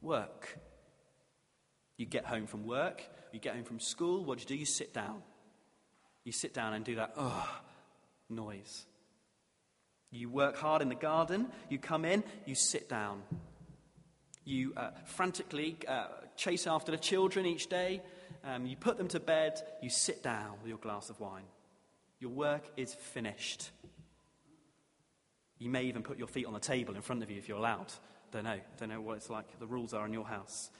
work. 0.00 0.58
You 1.98 2.06
get 2.06 2.24
home 2.24 2.46
from 2.46 2.66
work, 2.66 3.02
you 3.32 3.38
get 3.38 3.54
home 3.54 3.64
from 3.64 3.80
school, 3.80 4.24
what 4.24 4.38
do 4.38 4.42
you 4.42 4.48
do? 4.48 4.54
You 4.54 4.64
sit 4.64 4.94
down. 4.94 5.22
You 6.24 6.32
sit 6.32 6.54
down 6.54 6.72
and 6.72 6.84
do 6.84 6.96
that, 6.96 7.12
oh, 7.16 7.60
noise. 8.30 8.86
You 10.10 10.28
work 10.28 10.56
hard 10.56 10.82
in 10.82 10.88
the 10.88 10.94
garden, 10.94 11.48
you 11.68 11.78
come 11.78 12.04
in, 12.04 12.22
you 12.46 12.54
sit 12.54 12.88
down. 12.88 13.22
You 14.44 14.72
uh, 14.76 14.90
frantically 15.04 15.76
uh, 15.86 16.06
chase 16.36 16.66
after 16.66 16.92
the 16.92 16.98
children 16.98 17.46
each 17.46 17.68
day, 17.68 18.02
um, 18.44 18.66
you 18.66 18.76
put 18.76 18.98
them 18.98 19.08
to 19.08 19.20
bed, 19.20 19.60
you 19.82 19.90
sit 19.90 20.22
down 20.22 20.52
with 20.60 20.68
your 20.68 20.78
glass 20.78 21.10
of 21.10 21.20
wine. 21.20 21.44
Your 22.20 22.30
work 22.30 22.64
is 22.76 22.94
finished. 22.94 23.70
You 25.62 25.70
may 25.70 25.84
even 25.84 26.02
put 26.02 26.18
your 26.18 26.26
feet 26.26 26.46
on 26.46 26.54
the 26.54 26.60
table 26.60 26.96
in 26.96 27.02
front 27.02 27.22
of 27.22 27.30
you 27.30 27.38
if 27.38 27.48
you're 27.48 27.58
allowed. 27.58 27.92
Don't 28.32 28.42
know. 28.42 28.58
Don't 28.78 28.88
know 28.88 29.00
what 29.00 29.18
it's 29.18 29.30
like, 29.30 29.58
the 29.60 29.66
rules 29.66 29.94
are 29.94 30.04
in 30.04 30.12
your 30.12 30.26
house. 30.26 30.70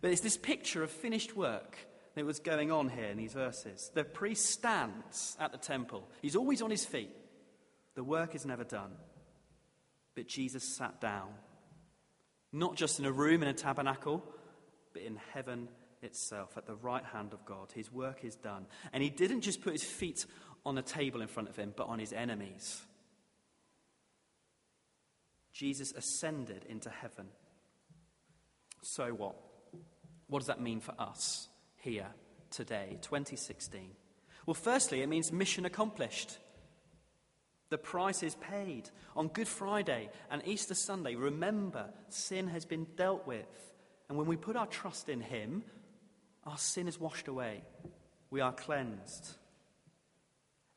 But 0.00 0.10
it's 0.10 0.20
this 0.20 0.36
picture 0.36 0.82
of 0.82 0.90
finished 0.90 1.36
work 1.36 1.78
that 2.16 2.24
was 2.24 2.40
going 2.40 2.72
on 2.72 2.88
here 2.88 3.04
in 3.04 3.16
these 3.16 3.34
verses. 3.34 3.92
The 3.94 4.02
priest 4.02 4.46
stands 4.46 5.36
at 5.38 5.52
the 5.52 5.58
temple, 5.58 6.08
he's 6.20 6.34
always 6.34 6.60
on 6.60 6.70
his 6.70 6.84
feet. 6.84 7.10
The 7.94 8.02
work 8.02 8.34
is 8.34 8.44
never 8.44 8.64
done. 8.64 8.90
But 10.16 10.26
Jesus 10.26 10.64
sat 10.64 11.00
down, 11.00 11.28
not 12.52 12.74
just 12.74 12.98
in 12.98 13.04
a 13.04 13.12
room 13.12 13.42
in 13.42 13.48
a 13.48 13.54
tabernacle, 13.54 14.24
but 14.92 15.02
in 15.02 15.20
heaven 15.32 15.68
itself, 16.02 16.56
at 16.56 16.66
the 16.66 16.74
right 16.74 17.04
hand 17.04 17.32
of 17.32 17.44
God. 17.44 17.70
His 17.74 17.92
work 17.92 18.24
is 18.24 18.34
done. 18.34 18.66
And 18.92 19.02
he 19.02 19.10
didn't 19.10 19.42
just 19.42 19.62
put 19.62 19.72
his 19.72 19.84
feet 19.84 20.26
on 20.66 20.74
the 20.74 20.82
table 20.82 21.22
in 21.22 21.28
front 21.28 21.48
of 21.48 21.56
him, 21.56 21.72
but 21.76 21.86
on 21.86 21.98
his 21.98 22.12
enemies. 22.12 22.82
Jesus 25.52 25.92
ascended 25.92 26.64
into 26.68 26.90
heaven. 26.90 27.26
So 28.82 29.08
what? 29.08 29.36
What 30.28 30.40
does 30.40 30.48
that 30.48 30.60
mean 30.60 30.80
for 30.80 30.94
us 30.98 31.48
here 31.76 32.08
today, 32.50 32.98
2016? 33.02 33.90
Well, 34.46 34.54
firstly, 34.54 35.02
it 35.02 35.08
means 35.08 35.30
mission 35.30 35.64
accomplished. 35.64 36.38
The 37.68 37.78
price 37.78 38.22
is 38.22 38.34
paid. 38.34 38.90
On 39.14 39.28
Good 39.28 39.48
Friday 39.48 40.10
and 40.30 40.42
Easter 40.46 40.74
Sunday, 40.74 41.14
remember, 41.14 41.86
sin 42.08 42.48
has 42.48 42.64
been 42.64 42.86
dealt 42.96 43.26
with. 43.26 43.46
And 44.08 44.18
when 44.18 44.26
we 44.26 44.36
put 44.36 44.56
our 44.56 44.66
trust 44.66 45.08
in 45.08 45.20
Him, 45.20 45.62
our 46.44 46.58
sin 46.58 46.88
is 46.88 46.98
washed 46.98 47.28
away. 47.28 47.62
We 48.30 48.40
are 48.40 48.52
cleansed. 48.52 49.36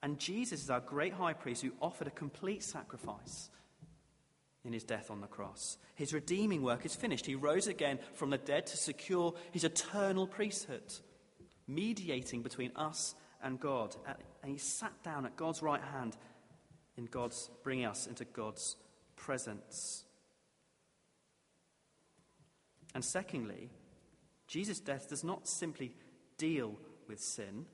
And 0.04 0.20
Jesus 0.20 0.64
is 0.64 0.70
our 0.70 0.80
great 0.80 1.14
high 1.14 1.34
priest 1.34 1.64
who 1.64 1.72
offered 1.82 2.08
a 2.08 2.12
complete 2.12 2.62
sacrifice 2.62 3.50
in 4.66 4.74
his 4.74 4.84
death 4.84 5.12
on 5.12 5.22
the 5.22 5.28
cross. 5.28 5.78
His 5.94 6.14
redeeming 6.14 6.64
work 6.64 6.86
is 6.86 6.96
finished. 6.96 7.26
He 7.26 7.36
rose 7.36 7.68
again 7.68 8.00
from 8.14 8.32
the 8.32 8.38
dead 8.38 8.66
to 8.68 8.78
secure 8.78 9.34
his 9.52 9.64
eternal 9.64 10.28
priesthood, 10.28 10.94
mediating 11.68 12.42
between 12.42 12.72
us 12.76 13.16
and 13.44 13.60
God. 13.60 13.96
And 14.42 14.52
he 14.52 14.58
sat 14.58 15.04
down 15.04 15.26
at 15.26 15.38
God's 15.38 15.62
right 15.62 15.82
hand 15.82 16.18
in 16.98 17.06
God's 17.06 17.50
bringing 17.64 17.86
us 17.86 18.08
into 18.08 18.26
God's 18.26 18.76
presence. 19.16 20.04
And 22.94 23.04
secondly, 23.04 23.70
Jesus' 24.48 24.80
death 24.80 25.10
does 25.10 25.24
not 25.24 25.48
simply 25.48 25.94
deal 26.38 26.78
with 27.08 27.20
sin, 27.20 27.66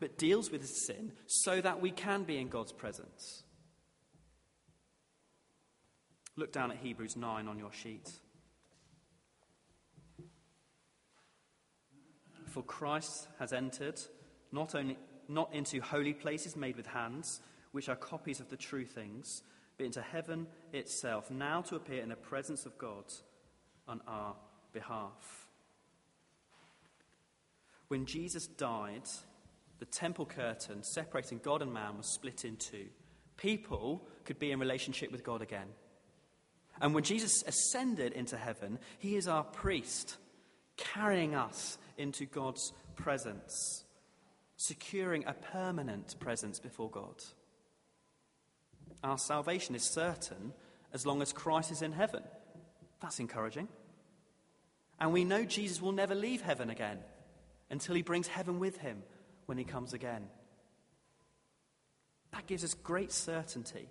but 0.00 0.18
deals 0.18 0.50
with 0.50 0.66
sin 0.66 1.12
so 1.26 1.60
that 1.60 1.80
we 1.80 1.90
can 1.90 2.24
be 2.24 2.38
in 2.38 2.48
God's 2.48 2.72
presence. 2.72 3.42
Look 6.36 6.52
down 6.52 6.70
at 6.70 6.76
Hebrews 6.78 7.16
9 7.16 7.48
on 7.48 7.58
your 7.58 7.72
sheet. 7.72 8.10
For 12.46 12.62
Christ 12.62 13.28
has 13.38 13.52
entered 13.52 14.00
not 14.52 14.74
only 14.74 14.98
not 15.28 15.52
into 15.52 15.80
holy 15.80 16.12
places 16.12 16.56
made 16.56 16.76
with 16.76 16.86
hands, 16.86 17.40
which 17.72 17.88
are 17.88 17.96
copies 17.96 18.40
of 18.40 18.48
the 18.48 18.56
true 18.56 18.84
things, 18.84 19.42
but 19.76 19.86
into 19.86 20.00
heaven 20.00 20.46
itself, 20.72 21.30
now 21.30 21.60
to 21.62 21.76
appear 21.76 22.02
in 22.02 22.08
the 22.08 22.16
presence 22.16 22.64
of 22.64 22.78
God 22.78 23.04
on 23.88 24.00
our 24.06 24.36
behalf. 24.72 25.48
When 27.88 28.06
Jesus 28.06 28.46
died, 28.46 29.08
the 29.78 29.84
temple 29.84 30.26
curtain 30.26 30.82
separating 30.82 31.40
God 31.42 31.62
and 31.62 31.72
man 31.72 31.96
was 31.96 32.06
split 32.06 32.44
in 32.44 32.56
two. 32.56 32.86
People 33.36 34.06
could 34.24 34.38
be 34.38 34.50
in 34.50 34.58
relationship 34.58 35.12
with 35.12 35.22
God 35.22 35.42
again. 35.42 35.68
And 36.80 36.94
when 36.94 37.04
Jesus 37.04 37.42
ascended 37.46 38.12
into 38.12 38.36
heaven, 38.36 38.78
he 38.98 39.16
is 39.16 39.28
our 39.28 39.44
priest, 39.44 40.16
carrying 40.76 41.34
us 41.34 41.78
into 41.96 42.26
God's 42.26 42.72
presence, 42.96 43.84
securing 44.56 45.24
a 45.26 45.32
permanent 45.32 46.18
presence 46.20 46.58
before 46.58 46.90
God. 46.90 47.22
Our 49.02 49.18
salvation 49.18 49.74
is 49.74 49.84
certain 49.84 50.52
as 50.92 51.06
long 51.06 51.22
as 51.22 51.32
Christ 51.32 51.70
is 51.70 51.82
in 51.82 51.92
heaven. 51.92 52.22
That's 53.00 53.20
encouraging. 53.20 53.68
And 54.98 55.12
we 55.12 55.24
know 55.24 55.44
Jesus 55.44 55.80
will 55.80 55.92
never 55.92 56.14
leave 56.14 56.42
heaven 56.42 56.70
again 56.70 56.98
until 57.70 57.94
he 57.94 58.02
brings 58.02 58.28
heaven 58.28 58.58
with 58.58 58.78
him 58.78 59.02
when 59.46 59.58
he 59.58 59.64
comes 59.64 59.92
again. 59.92 60.26
That 62.32 62.46
gives 62.46 62.64
us 62.64 62.74
great 62.74 63.12
certainty 63.12 63.88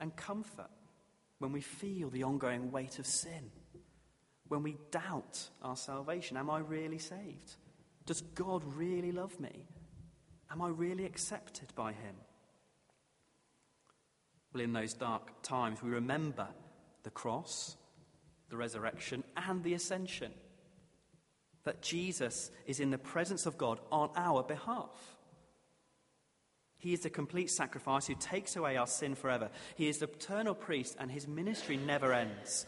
and 0.00 0.14
comfort 0.14 0.70
when 1.44 1.52
we 1.52 1.60
feel 1.60 2.08
the 2.08 2.22
ongoing 2.22 2.72
weight 2.72 2.98
of 2.98 3.06
sin, 3.06 3.50
when 4.48 4.62
we 4.62 4.78
doubt 4.90 5.50
our 5.60 5.76
salvation. 5.76 6.38
Am 6.38 6.48
I 6.48 6.60
really 6.60 6.96
saved? 6.96 7.56
Does 8.06 8.22
God 8.22 8.64
really 8.64 9.12
love 9.12 9.38
me? 9.38 9.66
Am 10.50 10.62
I 10.62 10.68
really 10.70 11.04
accepted 11.04 11.74
by 11.74 11.92
Him? 11.92 12.14
Well, 14.54 14.62
in 14.62 14.72
those 14.72 14.94
dark 14.94 15.42
times, 15.42 15.82
we 15.82 15.90
remember 15.90 16.48
the 17.02 17.10
cross, 17.10 17.76
the 18.48 18.56
resurrection, 18.56 19.22
and 19.36 19.62
the 19.62 19.74
ascension. 19.74 20.32
That 21.64 21.82
Jesus 21.82 22.52
is 22.64 22.80
in 22.80 22.90
the 22.90 22.96
presence 22.96 23.44
of 23.44 23.58
God 23.58 23.80
on 23.92 24.08
our 24.16 24.42
behalf. 24.42 25.18
He 26.84 26.92
is 26.92 27.00
the 27.00 27.08
complete 27.08 27.50
sacrifice 27.50 28.06
who 28.06 28.14
takes 28.14 28.56
away 28.56 28.76
our 28.76 28.86
sin 28.86 29.14
forever. 29.14 29.48
He 29.74 29.88
is 29.88 30.00
the 30.00 30.04
eternal 30.04 30.54
priest, 30.54 30.96
and 31.00 31.10
his 31.10 31.26
ministry 31.26 31.78
never 31.78 32.12
ends. 32.12 32.66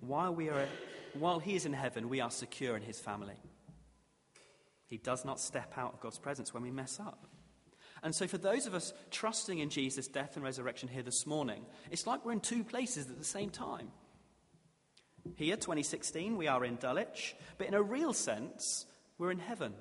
While, 0.00 0.34
we 0.34 0.48
are, 0.48 0.66
while 1.12 1.38
he 1.38 1.54
is 1.54 1.66
in 1.66 1.74
heaven, 1.74 2.08
we 2.08 2.22
are 2.22 2.30
secure 2.30 2.78
in 2.78 2.82
his 2.82 2.98
family. 2.98 3.34
He 4.86 4.96
does 4.96 5.26
not 5.26 5.38
step 5.38 5.74
out 5.76 5.92
of 5.92 6.00
God's 6.00 6.18
presence 6.18 6.54
when 6.54 6.62
we 6.62 6.70
mess 6.70 6.98
up. 6.98 7.26
And 8.02 8.14
so, 8.14 8.26
for 8.26 8.38
those 8.38 8.66
of 8.66 8.72
us 8.72 8.94
trusting 9.10 9.58
in 9.58 9.68
Jesus' 9.68 10.08
death 10.08 10.36
and 10.36 10.42
resurrection 10.42 10.88
here 10.88 11.02
this 11.02 11.26
morning, 11.26 11.66
it's 11.90 12.06
like 12.06 12.24
we're 12.24 12.32
in 12.32 12.40
two 12.40 12.64
places 12.64 13.10
at 13.10 13.18
the 13.18 13.24
same 13.24 13.50
time. 13.50 13.88
Here, 15.36 15.56
2016, 15.56 16.38
we 16.38 16.48
are 16.48 16.64
in 16.64 16.76
Dulwich, 16.76 17.36
but 17.58 17.66
in 17.66 17.74
a 17.74 17.82
real 17.82 18.14
sense, 18.14 18.86
we're 19.18 19.30
in 19.30 19.40
heaven. 19.40 19.74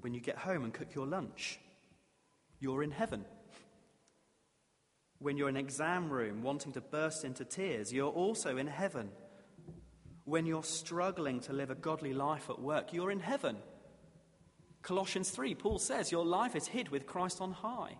When 0.00 0.14
you 0.14 0.20
get 0.20 0.38
home 0.38 0.64
and 0.64 0.72
cook 0.72 0.94
your 0.94 1.06
lunch. 1.06 1.58
you're 2.60 2.82
in 2.82 2.90
heaven. 2.90 3.24
When 5.20 5.36
you're 5.36 5.48
in 5.48 5.56
an 5.56 5.64
exam 5.64 6.10
room 6.10 6.42
wanting 6.42 6.72
to 6.72 6.80
burst 6.80 7.24
into 7.24 7.44
tears, 7.44 7.92
you're 7.92 8.10
also 8.10 8.56
in 8.56 8.66
heaven. 8.66 9.10
When 10.24 10.46
you're 10.46 10.64
struggling 10.64 11.40
to 11.40 11.52
live 11.52 11.70
a 11.70 11.74
godly 11.74 12.12
life 12.12 12.50
at 12.50 12.60
work, 12.60 12.92
you're 12.92 13.10
in 13.10 13.20
heaven. 13.20 13.56
Colossians 14.82 15.30
3, 15.30 15.54
Paul 15.54 15.78
says, 15.78 16.12
Your 16.12 16.24
life 16.24 16.54
is 16.56 16.66
hid 16.66 16.88
with 16.88 17.06
Christ 17.06 17.40
on 17.40 17.52
high. 17.52 17.96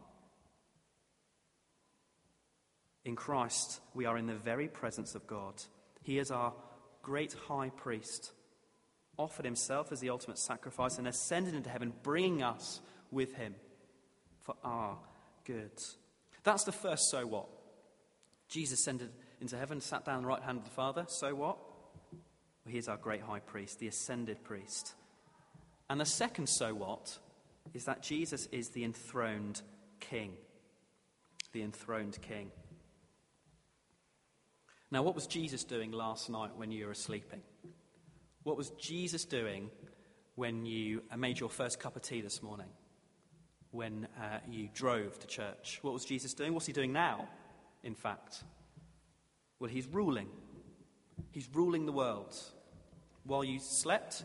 In 3.05 3.17
Christ, 3.17 3.81
we 3.95 4.05
are 4.07 4.19
in 4.19 4.26
the 4.26 4.35
very 4.35 4.69
presence 4.69 5.14
of 5.14 5.26
God. 5.26 5.55
He 6.02 6.19
is 6.19 6.31
our 6.31 6.52
great 7.02 7.35
high 7.49 7.71
priest, 7.71 8.33
offered 9.19 9.45
himself 9.45 9.93
as 9.93 10.01
the 10.01 10.11
ultimate 10.11 10.39
sacrifice, 10.39 10.97
and 10.97 11.07
ascended 11.07 11.55
into 11.55 11.69
heaven, 11.69 11.93
bringing 12.03 12.43
us 12.43 12.81
with 13.11 13.35
him 13.35 13.55
for 14.41 14.55
our 14.65 14.97
good. 15.45 15.73
That's 16.45 16.65
the 16.65 16.73
first 16.73 17.11
so 17.11 17.27
what. 17.27 17.49
Jesus 18.49 18.81
ascended 18.81 19.11
into 19.41 19.57
heaven, 19.57 19.81
sat 19.81 20.05
down 20.05 20.23
the 20.23 20.29
right 20.29 20.43
hand 20.43 20.59
of 20.59 20.65
the 20.65 20.71
Father. 20.71 21.05
So 21.09 21.35
what? 21.35 21.59
Well, 22.65 22.73
he 22.73 22.79
is 22.79 22.89
our 22.89 22.97
great 22.97 23.21
high 23.21 23.41
priest, 23.41 23.79
the 23.79 23.89
ascended 23.89 24.43
priest. 24.45 24.95
And 25.91 26.01
the 26.01 26.07
second 26.07 26.49
so 26.49 26.75
what 26.75 27.19
is 27.75 27.85
that 27.85 28.03
Jesus 28.03 28.47
is 28.53 28.71
the 28.71 28.85
enthroned 28.85 29.61
king. 30.01 30.33
The 31.53 31.63
enthroned 31.63 32.19
king. 32.23 32.51
Now, 34.91 35.03
what 35.03 35.15
was 35.15 35.27
Jesus 35.27 35.65
doing 35.65 35.93
last 35.93 36.31
night 36.31 36.57
when 36.57 36.71
you 36.71 36.87
were 36.87 36.95
sleeping? 36.95 37.43
What 38.49 38.57
was 38.57 38.71
Jesus 38.78 39.26
doing 39.26 39.69
when 40.35 40.64
you 40.64 41.02
made 41.14 41.38
your 41.38 41.50
first 41.50 41.78
cup 41.78 41.97
of 41.97 42.02
tea 42.02 42.23
this 42.23 42.43
morning? 42.43 42.69
When 43.73 44.09
uh, 44.19 44.38
you 44.50 44.71
drove 44.73 45.19
to 45.19 45.26
church? 45.26 45.81
What 45.83 45.93
was 45.93 46.07
Jesus 46.07 46.33
doing? 46.33 46.55
What's 46.55 46.64
he 46.64 46.73
doing 46.73 46.90
now, 46.90 47.28
in 47.85 47.95
fact? 47.95 48.43
Well, 49.61 49.69
he's 49.69 49.87
ruling. 49.87 50.28
He's 51.31 51.47
ruling 51.52 51.85
the 51.85 51.93
world. 51.93 52.35
While 53.25 53.45
you 53.45 53.59
slept, 53.59 54.25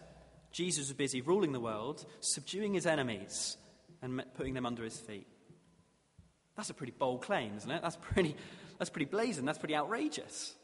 Jesus 0.54 0.88
was 0.88 0.94
busy 0.94 1.20
ruling 1.20 1.52
the 1.52 1.60
world, 1.60 2.06
subduing 2.22 2.76
his 2.76 2.86
enemies, 2.86 3.58
and 4.02 4.24
putting 4.36 4.54
them 4.54 4.66
under 4.66 4.86
his 4.86 4.98
feet. 4.98 5.28
That's 6.56 6.70
a 6.70 6.74
pretty 6.74 6.94
bold 6.98 7.24
claim, 7.24 7.58
isn't 7.58 7.70
it? 7.70 7.82
That's 7.82 7.98
pretty, 7.98 8.38
that's 8.78 8.90
pretty 8.90 9.12
blazing. 9.12 9.44
That's 9.44 9.60
pretty 9.60 9.76
outrageous. 9.76 10.56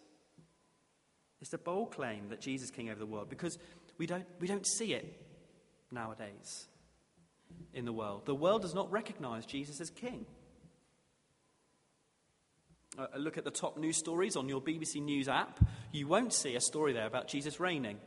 It's 1.41 1.53
a 1.53 1.57
bold 1.57 1.91
claim 1.91 2.29
that 2.29 2.41
Jesus 2.41 2.65
is 2.65 2.71
king 2.71 2.89
over 2.89 2.99
the 2.99 3.05
world 3.05 3.29
because 3.29 3.57
we 3.97 4.05
don't, 4.05 4.25
we 4.39 4.47
don't 4.47 4.67
see 4.67 4.93
it 4.93 5.21
nowadays 5.91 6.67
in 7.73 7.85
the 7.85 7.93
world. 7.93 8.25
The 8.25 8.35
world 8.35 8.61
does 8.61 8.75
not 8.75 8.91
recognize 8.91 9.45
Jesus 9.45 9.79
as 9.79 9.89
king. 9.89 10.25
Uh, 12.97 13.07
look 13.17 13.37
at 13.37 13.45
the 13.45 13.51
top 13.51 13.77
news 13.77 13.97
stories 13.97 14.35
on 14.35 14.49
your 14.49 14.61
BBC 14.61 15.01
News 15.01 15.29
app. 15.29 15.59
You 15.91 16.07
won't 16.07 16.33
see 16.33 16.55
a 16.55 16.61
story 16.61 16.91
there 16.91 17.07
about 17.07 17.27
Jesus 17.27 17.59
reigning. 17.59 17.97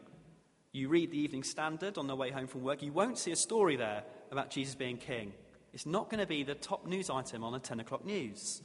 You 0.72 0.88
read 0.88 1.10
the 1.10 1.18
Evening 1.18 1.42
Standard 1.42 1.98
on 1.98 2.06
the 2.06 2.16
way 2.16 2.30
home 2.30 2.46
from 2.46 2.62
work, 2.62 2.82
you 2.82 2.92
won't 2.92 3.18
see 3.18 3.30
a 3.30 3.36
story 3.36 3.76
there 3.76 4.04
about 4.30 4.50
Jesus 4.50 4.74
being 4.74 4.96
king. 4.96 5.32
It's 5.72 5.86
not 5.86 6.10
going 6.10 6.20
to 6.20 6.26
be 6.26 6.42
the 6.42 6.54
top 6.54 6.86
news 6.86 7.08
item 7.08 7.44
on 7.44 7.52
the 7.52 7.58
10 7.58 7.80
o'clock 7.80 8.04
news. 8.04 8.62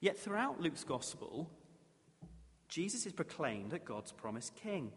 Yet 0.00 0.18
throughout 0.18 0.60
Luke's 0.60 0.84
gospel, 0.84 1.50
Jesus 2.68 3.06
is 3.06 3.12
proclaimed 3.12 3.72
as 3.72 3.80
God's 3.84 4.12
promised 4.12 4.54
king. 4.56 4.92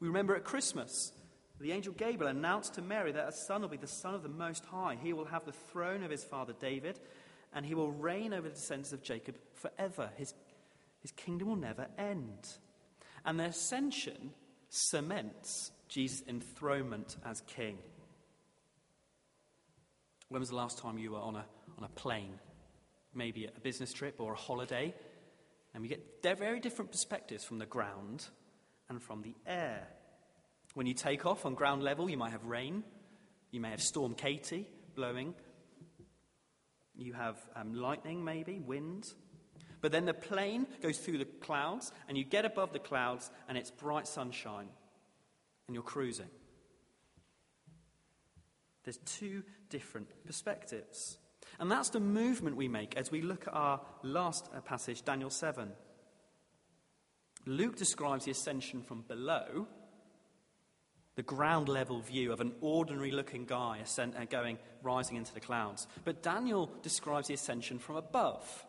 We 0.00 0.08
remember 0.08 0.36
at 0.36 0.44
Christmas, 0.44 1.12
the 1.60 1.72
angel 1.72 1.92
Gabriel 1.92 2.30
announced 2.30 2.74
to 2.74 2.82
Mary 2.82 3.12
that 3.12 3.28
a 3.28 3.32
son 3.32 3.62
will 3.62 3.68
be 3.68 3.76
the 3.76 3.86
son 3.86 4.14
of 4.14 4.22
the 4.22 4.28
Most 4.28 4.64
High. 4.66 4.96
He 5.02 5.12
will 5.12 5.24
have 5.24 5.44
the 5.44 5.52
throne 5.52 6.04
of 6.04 6.10
his 6.10 6.24
father 6.24 6.54
David, 6.60 7.00
and 7.52 7.66
he 7.66 7.74
will 7.74 7.90
reign 7.90 8.32
over 8.32 8.48
the 8.48 8.54
descendants 8.54 8.92
of 8.92 9.02
Jacob 9.02 9.36
forever. 9.54 10.10
His, 10.16 10.34
his 11.00 11.10
kingdom 11.12 11.48
will 11.48 11.56
never 11.56 11.88
end. 11.98 12.48
And 13.24 13.40
the 13.40 13.44
ascension 13.44 14.32
cements 14.68 15.72
Jesus' 15.88 16.22
enthronement 16.28 17.16
as 17.24 17.40
king. 17.42 17.78
When 20.28 20.40
was 20.40 20.50
the 20.50 20.56
last 20.56 20.78
time 20.78 20.98
you 20.98 21.12
were 21.12 21.18
on 21.18 21.36
a, 21.36 21.44
on 21.78 21.84
a 21.84 21.88
plane? 21.88 22.38
Maybe 23.14 23.46
a 23.46 23.60
business 23.60 23.92
trip 23.92 24.16
or 24.18 24.34
a 24.34 24.36
holiday? 24.36 24.94
And 25.74 25.82
we 25.82 25.88
get 25.88 26.22
very 26.22 26.60
different 26.60 26.90
perspectives 26.90 27.44
from 27.44 27.58
the 27.58 27.66
ground 27.66 28.26
and 28.88 29.02
from 29.02 29.22
the 29.22 29.34
air. 29.46 29.86
When 30.74 30.86
you 30.86 30.94
take 30.94 31.26
off 31.26 31.46
on 31.46 31.54
ground 31.54 31.82
level, 31.82 32.08
you 32.08 32.16
might 32.16 32.32
have 32.32 32.44
rain, 32.44 32.84
you 33.50 33.60
may 33.60 33.70
have 33.70 33.82
Storm 33.82 34.14
Katie 34.14 34.66
blowing, 34.94 35.34
you 36.96 37.12
have 37.12 37.36
um, 37.54 37.74
lightning, 37.74 38.24
maybe, 38.24 38.58
wind. 38.58 39.12
But 39.80 39.92
then 39.92 40.04
the 40.04 40.14
plane 40.14 40.66
goes 40.82 40.98
through 40.98 41.18
the 41.18 41.24
clouds, 41.24 41.92
and 42.08 42.18
you 42.18 42.24
get 42.24 42.44
above 42.44 42.72
the 42.72 42.80
clouds, 42.80 43.30
and 43.48 43.56
it's 43.56 43.70
bright 43.70 44.08
sunshine, 44.08 44.68
and 45.66 45.74
you're 45.74 45.84
cruising. 45.84 46.30
There's 48.84 48.98
two 48.98 49.44
different 49.70 50.08
perspectives. 50.26 51.18
And 51.58 51.70
that's 51.70 51.90
the 51.90 52.00
movement 52.00 52.56
we 52.56 52.68
make 52.68 52.96
as 52.96 53.10
we 53.10 53.20
look 53.20 53.48
at 53.48 53.54
our 53.54 53.80
last 54.02 54.48
uh, 54.54 54.60
passage, 54.60 55.02
Daniel 55.02 55.30
7. 55.30 55.70
Luke 57.46 57.76
describes 57.76 58.26
the 58.26 58.30
ascension 58.30 58.82
from 58.82 59.02
below, 59.02 59.66
the 61.16 61.22
ground 61.22 61.68
level 61.68 62.00
view 62.00 62.32
of 62.32 62.40
an 62.40 62.52
ordinary 62.60 63.10
looking 63.10 63.44
guy 63.44 63.78
ascend, 63.82 64.14
uh, 64.16 64.24
going, 64.24 64.58
rising 64.82 65.16
into 65.16 65.34
the 65.34 65.40
clouds. 65.40 65.88
But 66.04 66.22
Daniel 66.22 66.70
describes 66.82 67.26
the 67.28 67.34
ascension 67.34 67.78
from 67.80 67.96
above. 67.96 68.64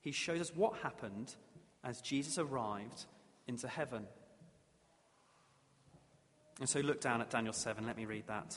He 0.00 0.12
shows 0.12 0.40
us 0.40 0.54
what 0.54 0.78
happened 0.78 1.34
as 1.82 2.00
Jesus 2.00 2.38
arrived 2.38 3.06
into 3.48 3.66
heaven. 3.66 4.06
And 6.60 6.68
so 6.68 6.80
look 6.80 7.00
down 7.00 7.20
at 7.20 7.30
Daniel 7.30 7.54
7. 7.54 7.86
Let 7.86 7.96
me 7.96 8.04
read 8.04 8.26
that. 8.28 8.56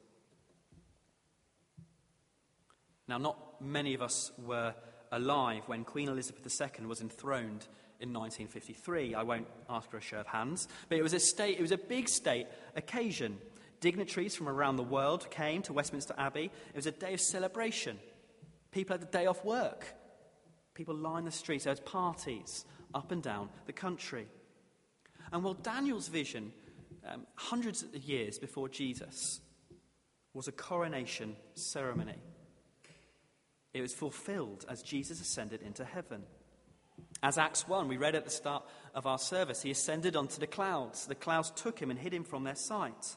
Now, 3.11 3.17
not 3.17 3.61
many 3.61 3.93
of 3.93 4.01
us 4.01 4.31
were 4.37 4.73
alive 5.11 5.63
when 5.65 5.83
Queen 5.83 6.07
Elizabeth 6.07 6.47
II 6.61 6.85
was 6.85 7.01
enthroned 7.01 7.67
in 7.99 8.13
1953. 8.13 9.15
I 9.15 9.23
won't 9.23 9.47
ask 9.69 9.91
for 9.91 9.97
a 9.97 10.01
show 10.01 10.21
of 10.21 10.27
hands, 10.27 10.69
but 10.87 10.97
it 10.97 11.01
was 11.01 11.11
a, 11.11 11.19
state, 11.19 11.59
it 11.59 11.61
was 11.61 11.73
a 11.73 11.77
big 11.77 12.07
state 12.07 12.47
occasion. 12.73 13.37
Dignitaries 13.81 14.33
from 14.33 14.47
around 14.47 14.77
the 14.77 14.83
world 14.83 15.29
came 15.29 15.61
to 15.63 15.73
Westminster 15.73 16.15
Abbey. 16.17 16.51
It 16.69 16.75
was 16.77 16.85
a 16.85 16.91
day 16.91 17.13
of 17.13 17.19
celebration. 17.19 17.99
People 18.71 18.93
had 18.93 19.01
the 19.01 19.17
day 19.17 19.25
off 19.25 19.43
work. 19.43 19.93
People 20.73 20.95
lined 20.95 21.27
the 21.27 21.31
streets. 21.31 21.65
There 21.65 21.73
was 21.73 21.81
parties 21.81 22.63
up 22.93 23.11
and 23.11 23.21
down 23.21 23.49
the 23.65 23.73
country. 23.73 24.25
And 25.33 25.43
while 25.43 25.55
Daniel's 25.55 26.07
vision, 26.07 26.53
um, 27.05 27.27
hundreds 27.35 27.83
of 27.83 27.93
years 27.93 28.39
before 28.39 28.69
Jesus, 28.69 29.41
was 30.33 30.47
a 30.47 30.53
coronation 30.53 31.35
ceremony, 31.55 32.15
it 33.73 33.81
was 33.81 33.93
fulfilled 33.93 34.65
as 34.69 34.81
Jesus 34.81 35.21
ascended 35.21 35.61
into 35.61 35.85
heaven. 35.85 36.23
As 37.23 37.37
Acts 37.37 37.67
1, 37.67 37.87
we 37.87 37.97
read 37.97 38.15
at 38.15 38.25
the 38.25 38.31
start 38.31 38.63
of 38.95 39.05
our 39.05 39.19
service, 39.19 39.61
he 39.61 39.71
ascended 39.71 40.15
onto 40.15 40.39
the 40.39 40.47
clouds. 40.47 41.05
The 41.05 41.15
clouds 41.15 41.51
took 41.51 41.79
him 41.79 41.89
and 41.89 41.99
hid 41.99 42.13
him 42.13 42.23
from 42.23 42.43
their 42.43 42.55
sight. 42.55 43.15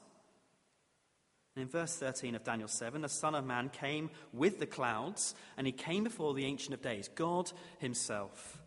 And 1.56 1.62
in 1.62 1.68
verse 1.68 1.96
13 1.96 2.34
of 2.34 2.44
Daniel 2.44 2.68
7, 2.68 3.00
the 3.00 3.08
Son 3.08 3.34
of 3.34 3.44
Man 3.44 3.68
came 3.68 4.10
with 4.32 4.58
the 4.58 4.66
clouds, 4.66 5.34
and 5.56 5.66
he 5.66 5.72
came 5.72 6.04
before 6.04 6.34
the 6.34 6.44
Ancient 6.44 6.74
of 6.74 6.82
Days, 6.82 7.08
God 7.14 7.50
Himself. 7.78 8.60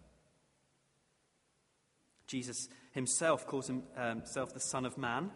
Jesus 2.27 2.69
Himself 2.93 3.45
calls 3.45 3.67
Himself 3.67 4.49
um, 4.49 4.53
the 4.53 4.59
Son 4.59 4.85
of 4.85 4.97
Man 4.97 5.31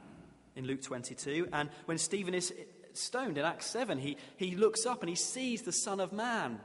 in 0.56 0.66
Luke 0.66 0.82
22. 0.82 1.50
And 1.52 1.70
when 1.86 1.98
Stephen 1.98 2.34
is 2.34 2.54
stoned 2.98 3.38
in 3.38 3.46
Acts 3.46 3.68
7, 3.68 3.98
he, 3.98 4.18
he 4.38 4.56
looks 4.56 4.86
up 4.86 5.02
and 5.02 5.10
he 5.10 5.16
sees 5.16 5.62
the 5.62 5.72
Son 5.72 6.00
of 6.00 6.12
Man 6.12 6.60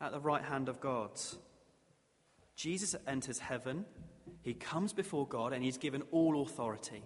at 0.00 0.12
the 0.12 0.20
right 0.20 0.42
hand 0.42 0.68
of 0.68 0.80
God. 0.80 1.10
Jesus 2.56 2.94
enters 3.06 3.38
heaven, 3.38 3.84
he 4.42 4.54
comes 4.54 4.92
before 4.92 5.26
God, 5.26 5.52
and 5.52 5.64
he's 5.64 5.78
given 5.78 6.02
all 6.10 6.42
authority. 6.42 7.02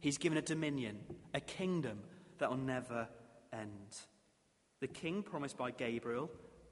He's 0.00 0.18
given 0.18 0.38
a 0.38 0.42
dominion, 0.42 0.98
a 1.34 1.40
kingdom 1.40 2.00
that 2.38 2.50
will 2.50 2.58
never 2.58 3.08
end. 3.52 3.96
The 4.80 4.86
king 4.86 5.22
promised 5.22 5.56
by 5.56 5.70
Gabriel 5.70 6.30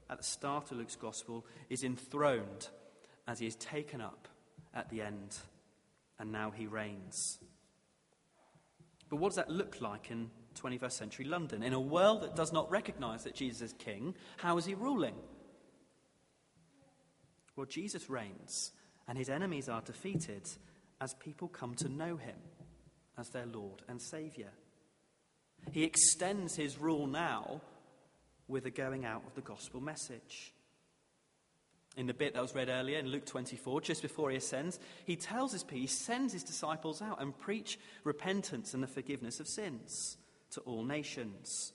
at 0.09 0.17
the 0.17 0.23
start 0.23 0.71
of 0.71 0.77
Luke's 0.77 0.95
gospel 0.95 1.45
is 1.69 1.83
enthroned 1.83 2.69
as 3.27 3.39
he 3.39 3.47
is 3.47 3.55
taken 3.55 3.99
up 3.99 4.27
at 4.73 4.89
the 4.89 5.01
end, 5.01 5.37
and 6.19 6.31
now 6.31 6.51
he 6.51 6.67
reigns. 6.67 7.39
But 9.09 9.17
what 9.17 9.29
does 9.29 9.37
that 9.37 9.49
look 9.49 9.81
like 9.81 10.11
in 10.11 10.29
21st 10.55 10.91
century 10.91 11.25
London? 11.25 11.63
In 11.63 11.73
a 11.73 11.79
world 11.79 12.23
that 12.23 12.35
does 12.35 12.51
not 12.51 12.69
recognize 12.71 13.23
that 13.23 13.35
Jesus 13.35 13.61
is 13.61 13.73
king, 13.77 14.15
how 14.37 14.57
is 14.57 14.65
he 14.65 14.73
ruling? 14.73 15.15
Well, 17.55 17.65
Jesus 17.65 18.09
reigns, 18.09 18.71
and 19.07 19.17
his 19.17 19.29
enemies 19.29 19.69
are 19.69 19.81
defeated 19.81 20.47
as 20.99 21.13
people 21.15 21.47
come 21.47 21.75
to 21.75 21.89
know 21.89 22.17
him 22.17 22.35
as 23.17 23.29
their 23.29 23.45
Lord 23.45 23.81
and 23.87 24.01
Saviour. 24.01 24.49
He 25.71 25.83
extends 25.83 26.55
his 26.55 26.77
rule 26.77 27.07
now 27.07 27.61
with 28.47 28.63
the 28.63 28.71
going 28.71 29.05
out 29.05 29.23
of 29.25 29.35
the 29.35 29.41
gospel 29.41 29.81
message. 29.81 30.53
In 31.97 32.07
the 32.07 32.13
bit 32.13 32.33
that 32.33 32.41
was 32.41 32.53
read 32.53 32.67
earlier 32.67 32.99
in 32.99 33.07
Luke 33.07 33.25
24, 33.25 33.81
just 33.81 34.01
before 34.01 34.29
he 34.29 34.35
ascends, 34.35 34.79
he 35.05 35.15
tells 35.15 35.53
his 35.53 35.63
people, 35.63 35.79
he 35.79 35.87
sends 35.87 36.33
his 36.33 36.43
disciples 36.43 37.01
out 37.01 37.21
and 37.21 37.37
preach 37.39 37.79
repentance 38.03 38.73
and 38.73 38.83
the 38.83 38.87
forgiveness 38.87 39.39
of 39.39 39.47
sins 39.47 40.17
to 40.55 40.61
all 40.61 40.83
nations. 40.83 41.73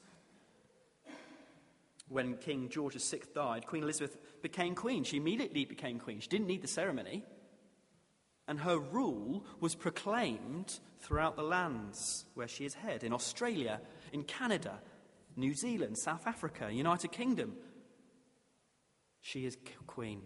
When 2.08 2.36
King 2.38 2.68
George 2.68 2.94
VI 2.94 3.20
died, 3.34 3.66
Queen 3.66 3.84
Elizabeth 3.84 4.16
became 4.42 4.74
queen. 4.74 5.04
She 5.04 5.16
immediately 5.16 5.64
became 5.64 6.00
queen. 6.00 6.20
She 6.20 6.28
didn't 6.28 6.48
need 6.48 6.62
the 6.62 6.68
ceremony. 6.68 7.24
And 8.48 8.58
her 8.60 8.78
rule 8.78 9.44
was 9.60 9.76
proclaimed 9.76 10.80
throughout 10.98 11.36
the 11.36 11.42
lands 11.42 12.24
where 12.34 12.48
she 12.48 12.64
is 12.64 12.74
head 12.74 13.04
in 13.04 13.12
Australia, 13.12 13.80
in 14.12 14.24
Canada, 14.24 14.80
New 15.36 15.54
Zealand, 15.54 15.96
South 15.96 16.26
Africa, 16.26 16.68
United 16.72 17.12
Kingdom. 17.12 17.54
She 19.20 19.46
is 19.46 19.56
queen. 19.86 20.22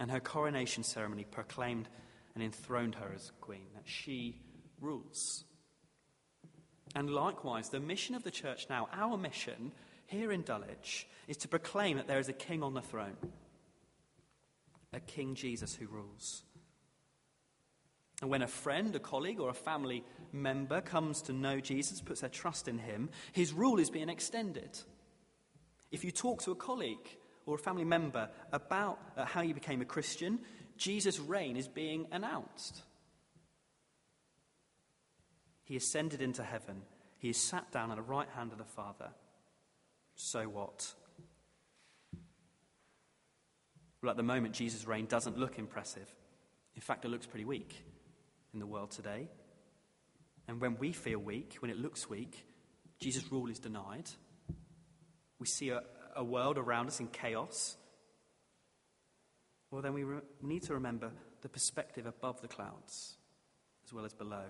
And 0.00 0.10
her 0.10 0.20
coronation 0.20 0.84
ceremony 0.84 1.26
proclaimed 1.30 1.88
and 2.34 2.42
enthroned 2.42 2.94
her 2.94 3.12
as 3.14 3.32
queen, 3.40 3.66
that 3.74 3.84
she 3.84 4.40
rules. 4.80 5.44
And 6.94 7.10
likewise, 7.10 7.68
the 7.68 7.80
mission 7.80 8.14
of 8.14 8.24
the 8.24 8.30
church 8.30 8.66
now, 8.70 8.88
our 8.92 9.16
mission 9.16 9.72
here 10.06 10.32
in 10.32 10.42
Dulwich, 10.42 11.06
is 11.26 11.36
to 11.38 11.48
proclaim 11.48 11.96
that 11.96 12.06
there 12.06 12.18
is 12.18 12.28
a 12.28 12.32
king 12.32 12.62
on 12.62 12.74
the 12.74 12.82
throne, 12.82 13.16
a 14.92 15.00
King 15.00 15.34
Jesus 15.34 15.74
who 15.74 15.86
rules. 15.86 16.42
And 18.20 18.30
when 18.30 18.42
a 18.42 18.48
friend, 18.48 18.96
a 18.96 18.98
colleague, 18.98 19.38
or 19.38 19.50
a 19.50 19.54
family 19.54 20.02
member 20.32 20.80
comes 20.80 21.22
to 21.22 21.32
know 21.32 21.60
Jesus, 21.60 22.00
puts 22.00 22.20
their 22.20 22.30
trust 22.30 22.66
in 22.66 22.78
him, 22.78 23.10
his 23.32 23.52
rule 23.52 23.78
is 23.78 23.90
being 23.90 24.08
extended. 24.08 24.78
If 25.92 26.04
you 26.04 26.10
talk 26.10 26.42
to 26.42 26.50
a 26.50 26.56
colleague 26.56 27.16
or 27.46 27.54
a 27.54 27.58
family 27.58 27.84
member 27.84 28.28
about 28.52 28.98
uh, 29.16 29.24
how 29.24 29.42
you 29.42 29.54
became 29.54 29.80
a 29.80 29.86
Christian, 29.86 30.40
Jesus' 30.76 31.20
reign 31.20 31.56
is 31.56 31.68
being 31.68 32.06
announced. 32.10 32.82
He 35.68 35.76
ascended 35.76 36.22
into 36.22 36.42
heaven. 36.42 36.80
He 37.18 37.28
is 37.28 37.36
sat 37.36 37.70
down 37.70 37.90
at 37.90 37.96
the 37.96 38.02
right 38.02 38.28
hand 38.34 38.52
of 38.52 38.58
the 38.58 38.64
Father. 38.64 39.10
So 40.14 40.44
what? 40.44 40.94
Well, 44.02 44.10
at 44.10 44.16
the 44.16 44.22
moment, 44.22 44.54
Jesus' 44.54 44.86
reign 44.86 45.04
doesn't 45.04 45.36
look 45.36 45.58
impressive. 45.58 46.10
In 46.74 46.80
fact, 46.80 47.04
it 47.04 47.08
looks 47.08 47.26
pretty 47.26 47.44
weak 47.44 47.84
in 48.54 48.60
the 48.60 48.66
world 48.66 48.92
today. 48.92 49.28
And 50.46 50.58
when 50.58 50.78
we 50.78 50.92
feel 50.92 51.18
weak, 51.18 51.56
when 51.60 51.70
it 51.70 51.76
looks 51.76 52.08
weak, 52.08 52.46
Jesus' 52.98 53.30
rule 53.30 53.50
is 53.50 53.58
denied. 53.58 54.08
We 55.38 55.46
see 55.46 55.68
a, 55.68 55.82
a 56.16 56.24
world 56.24 56.56
around 56.56 56.86
us 56.86 56.98
in 56.98 57.08
chaos. 57.08 57.76
Well, 59.70 59.82
then 59.82 59.92
we 59.92 60.04
re- 60.04 60.22
need 60.40 60.62
to 60.62 60.74
remember 60.74 61.10
the 61.42 61.50
perspective 61.50 62.06
above 62.06 62.40
the 62.40 62.48
clouds 62.48 63.18
as 63.84 63.92
well 63.92 64.06
as 64.06 64.14
below. 64.14 64.44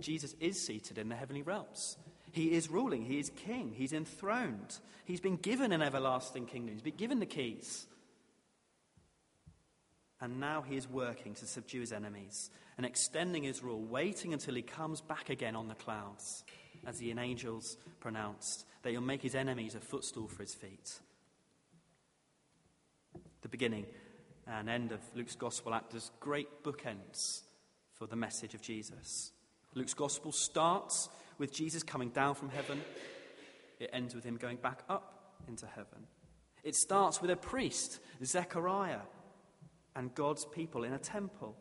Jesus 0.00 0.34
is 0.40 0.60
seated 0.60 0.98
in 0.98 1.08
the 1.08 1.14
heavenly 1.14 1.42
realms. 1.42 1.96
He 2.32 2.52
is 2.52 2.68
ruling. 2.68 3.04
He 3.04 3.20
is 3.20 3.30
king. 3.30 3.72
He's 3.74 3.92
enthroned. 3.92 4.78
He's 5.04 5.20
been 5.20 5.36
given 5.36 5.72
an 5.72 5.82
everlasting 5.82 6.46
kingdom. 6.46 6.74
He's 6.74 6.82
been 6.82 6.96
given 6.96 7.20
the 7.20 7.26
keys. 7.26 7.86
And 10.20 10.40
now 10.40 10.62
he 10.62 10.76
is 10.76 10.88
working 10.88 11.34
to 11.34 11.46
subdue 11.46 11.80
his 11.80 11.92
enemies 11.92 12.50
and 12.76 12.84
extending 12.84 13.42
his 13.42 13.62
rule, 13.62 13.82
waiting 13.82 14.32
until 14.32 14.54
he 14.54 14.62
comes 14.62 15.00
back 15.00 15.30
again 15.30 15.54
on 15.54 15.68
the 15.68 15.74
clouds, 15.74 16.44
as 16.86 16.98
the 16.98 17.12
angels 17.12 17.76
pronounced, 18.00 18.64
that 18.82 18.90
he'll 18.90 19.00
make 19.00 19.22
his 19.22 19.34
enemies 19.34 19.74
a 19.74 19.80
footstool 19.80 20.26
for 20.26 20.42
his 20.42 20.54
feet. 20.54 20.98
The 23.42 23.48
beginning 23.48 23.86
and 24.46 24.68
end 24.68 24.92
of 24.92 25.00
Luke's 25.14 25.36
gospel 25.36 25.72
act 25.74 25.94
as 25.94 26.10
great 26.20 26.64
bookends 26.64 27.42
for 27.92 28.06
the 28.06 28.16
message 28.16 28.54
of 28.54 28.60
Jesus. 28.60 29.30
Luke's 29.74 29.94
gospel 29.94 30.32
starts 30.32 31.08
with 31.38 31.52
Jesus 31.52 31.82
coming 31.82 32.10
down 32.10 32.34
from 32.34 32.48
heaven, 32.48 32.80
it 33.80 33.90
ends 33.92 34.14
with 34.14 34.24
him 34.24 34.36
going 34.36 34.56
back 34.56 34.82
up 34.88 35.34
into 35.48 35.66
heaven. 35.66 36.06
It 36.62 36.76
starts 36.76 37.20
with 37.20 37.30
a 37.30 37.36
priest, 37.36 38.00
Zechariah, 38.24 39.00
and 39.96 40.14
God's 40.14 40.44
people 40.46 40.84
in 40.84 40.92
a 40.92 40.98
temple. 40.98 41.56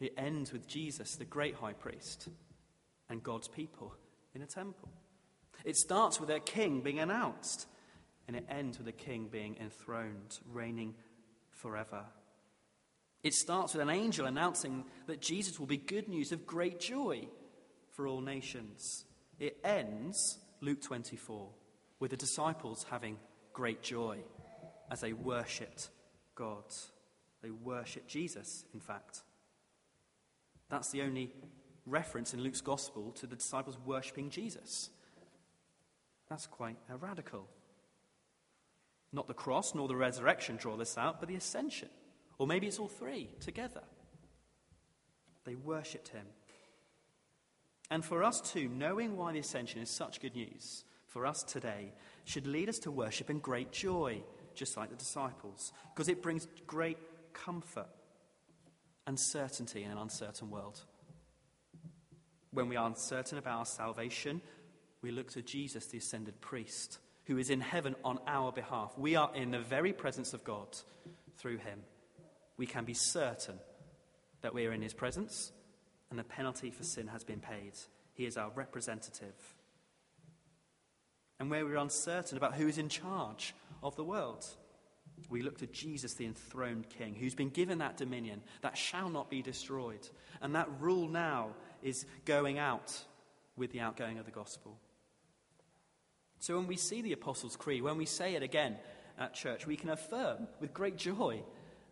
It 0.00 0.14
ends 0.16 0.52
with 0.52 0.66
Jesus, 0.66 1.16
the 1.16 1.24
great 1.24 1.54
high 1.54 1.74
priest, 1.74 2.28
and 3.08 3.22
God's 3.22 3.48
people 3.48 3.94
in 4.34 4.42
a 4.42 4.46
temple. 4.46 4.88
It 5.64 5.76
starts 5.76 6.18
with 6.18 6.30
a 6.30 6.40
king 6.40 6.80
being 6.80 7.00
announced, 7.00 7.66
and 8.26 8.34
it 8.34 8.46
ends 8.48 8.78
with 8.78 8.88
a 8.88 8.92
king 8.92 9.28
being 9.30 9.56
enthroned, 9.60 10.38
reigning 10.50 10.94
forever. 11.50 12.04
It 13.22 13.34
starts 13.34 13.74
with 13.74 13.82
an 13.82 13.90
angel 13.90 14.26
announcing 14.26 14.84
that 15.06 15.20
Jesus 15.20 15.58
will 15.58 15.66
be 15.66 15.76
good 15.76 16.08
news 16.08 16.32
of 16.32 16.46
great 16.46 16.80
joy 16.80 17.28
for 17.92 18.06
all 18.06 18.20
nations. 18.20 19.04
It 19.38 19.58
ends, 19.62 20.38
Luke 20.60 20.80
24, 20.80 21.48
with 21.98 22.12
the 22.12 22.16
disciples 22.16 22.86
having 22.90 23.18
great 23.52 23.82
joy 23.82 24.18
as 24.90 25.00
they 25.00 25.12
worshipped 25.12 25.90
God. 26.34 26.64
They 27.42 27.50
worship 27.50 28.06
Jesus, 28.06 28.64
in 28.72 28.80
fact. 28.80 29.22
That's 30.70 30.90
the 30.90 31.02
only 31.02 31.30
reference 31.86 32.32
in 32.32 32.42
Luke's 32.42 32.60
gospel 32.60 33.12
to 33.12 33.26
the 33.26 33.36
disciples 33.36 33.76
worshipping 33.84 34.30
Jesus. 34.30 34.90
That's 36.28 36.46
quite 36.46 36.76
a 36.88 36.96
radical. 36.96 37.48
Not 39.12 39.26
the 39.26 39.34
cross 39.34 39.74
nor 39.74 39.88
the 39.88 39.96
resurrection 39.96 40.56
draw 40.56 40.76
this 40.76 40.96
out, 40.96 41.18
but 41.18 41.28
the 41.28 41.34
ascension. 41.34 41.88
Or 42.40 42.46
maybe 42.46 42.66
it's 42.66 42.78
all 42.78 42.88
three 42.88 43.28
together. 43.38 43.82
They 45.44 45.56
worshipped 45.56 46.08
him. 46.08 46.24
And 47.90 48.02
for 48.02 48.24
us 48.24 48.40
too, 48.40 48.66
knowing 48.66 49.14
why 49.14 49.32
the 49.32 49.40
ascension 49.40 49.82
is 49.82 49.90
such 49.90 50.22
good 50.22 50.34
news 50.34 50.84
for 51.06 51.26
us 51.26 51.42
today 51.42 51.92
should 52.24 52.46
lead 52.46 52.70
us 52.70 52.78
to 52.78 52.90
worship 52.90 53.28
in 53.28 53.40
great 53.40 53.72
joy, 53.72 54.22
just 54.54 54.78
like 54.78 54.88
the 54.88 54.96
disciples, 54.96 55.74
because 55.94 56.08
it 56.08 56.22
brings 56.22 56.48
great 56.66 56.96
comfort 57.34 57.88
and 59.06 59.20
certainty 59.20 59.84
in 59.84 59.90
an 59.90 59.98
uncertain 59.98 60.50
world. 60.50 60.80
When 62.52 62.70
we 62.70 62.76
are 62.76 62.86
uncertain 62.86 63.36
about 63.36 63.58
our 63.58 63.66
salvation, 63.66 64.40
we 65.02 65.10
look 65.10 65.30
to 65.32 65.42
Jesus, 65.42 65.88
the 65.88 65.98
ascended 65.98 66.40
priest, 66.40 67.00
who 67.26 67.36
is 67.36 67.50
in 67.50 67.60
heaven 67.60 67.96
on 68.02 68.18
our 68.26 68.50
behalf. 68.50 68.96
We 68.96 69.14
are 69.14 69.30
in 69.34 69.50
the 69.50 69.60
very 69.60 69.92
presence 69.92 70.32
of 70.32 70.42
God 70.42 70.68
through 71.36 71.58
him. 71.58 71.80
We 72.60 72.66
can 72.66 72.84
be 72.84 72.92
certain 72.92 73.58
that 74.42 74.52
we 74.52 74.66
are 74.66 74.72
in 74.72 74.82
his 74.82 74.92
presence 74.92 75.50
and 76.10 76.18
the 76.18 76.24
penalty 76.24 76.70
for 76.70 76.84
sin 76.84 77.06
has 77.06 77.24
been 77.24 77.40
paid. 77.40 77.72
He 78.12 78.26
is 78.26 78.36
our 78.36 78.50
representative. 78.54 79.32
And 81.38 81.50
where 81.50 81.64
we're 81.64 81.78
uncertain 81.78 82.36
about 82.36 82.56
who 82.56 82.68
is 82.68 82.76
in 82.76 82.90
charge 82.90 83.54
of 83.82 83.96
the 83.96 84.04
world, 84.04 84.44
we 85.30 85.40
look 85.40 85.56
to 85.60 85.68
Jesus, 85.68 86.12
the 86.12 86.26
enthroned 86.26 86.90
King, 86.90 87.14
who's 87.14 87.34
been 87.34 87.48
given 87.48 87.78
that 87.78 87.96
dominion 87.96 88.42
that 88.60 88.76
shall 88.76 89.08
not 89.08 89.30
be 89.30 89.40
destroyed. 89.40 90.06
And 90.42 90.54
that 90.54 90.68
rule 90.80 91.08
now 91.08 91.54
is 91.82 92.04
going 92.26 92.58
out 92.58 92.94
with 93.56 93.72
the 93.72 93.80
outgoing 93.80 94.18
of 94.18 94.26
the 94.26 94.32
gospel. 94.32 94.76
So 96.40 96.58
when 96.58 96.66
we 96.66 96.76
see 96.76 97.00
the 97.00 97.14
Apostles' 97.14 97.56
Creed, 97.56 97.82
when 97.82 97.96
we 97.96 98.04
say 98.04 98.34
it 98.34 98.42
again 98.42 98.76
at 99.18 99.32
church, 99.32 99.66
we 99.66 99.76
can 99.76 99.88
affirm 99.88 100.46
with 100.60 100.74
great 100.74 100.98
joy 100.98 101.42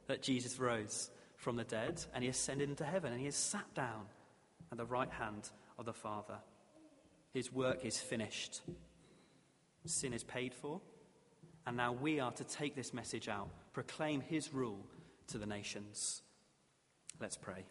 that 0.09 0.23
Jesus 0.23 0.59
rose 0.59 1.11
from 1.37 1.57
the 1.57 1.65
dead 1.65 2.05
and 2.13 2.25
he 2.25 2.29
ascended 2.29 2.69
into 2.69 2.85
heaven 2.85 3.13
and 3.13 3.21
he 3.21 3.27
has 3.27 3.37
sat 3.37 3.73
down 3.75 4.07
at 4.73 4.77
the 4.77 4.85
right 4.85 5.11
hand 5.11 5.49
of 5.79 5.87
the 5.87 5.93
Father. 5.93 6.39
His 7.33 7.53
work 7.53 7.85
is 7.85 7.99
finished, 7.99 8.63
sin 9.87 10.13
is 10.13 10.25
paid 10.25 10.53
for 10.53 10.81
and 11.69 11.77
now 11.77 11.93
we 11.93 12.19
are 12.19 12.33
to 12.33 12.45
take 12.45 12.75
this 12.75 12.95
message 12.95 13.29
out, 13.29 13.51
proclaim 13.75 14.23
his 14.23 14.55
rule 14.55 14.87
to 15.27 15.37
the 15.37 15.45
nations. 15.45 16.23
Let's 17.21 17.37
pray. 17.37 17.67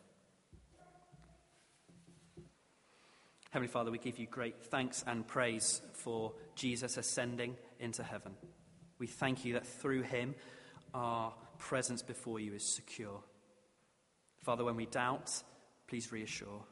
Heavenly 3.50 3.71
Father, 3.71 3.89
we 3.89 3.97
give 3.97 4.19
you 4.19 4.28
great 4.28 4.62
thanks 4.62 5.04
and 5.08 5.26
praise 5.26 5.82
for 5.93 6.34
Jesus 6.54 6.97
ascending 6.97 7.56
into 7.80 8.04
heaven. 8.04 8.34
We 9.00 9.08
thank 9.08 9.45
you 9.45 9.54
that 9.54 9.65
through 9.65 10.04
him 10.04 10.36
our 10.93 11.34
presence 11.58 12.02
before 12.02 12.39
you 12.39 12.54
is 12.54 12.63
secure. 12.63 13.22
Father, 14.43 14.63
when 14.63 14.76
we 14.76 14.86
doubt, 14.86 15.43
please 15.88 16.12
reassure. 16.12 16.63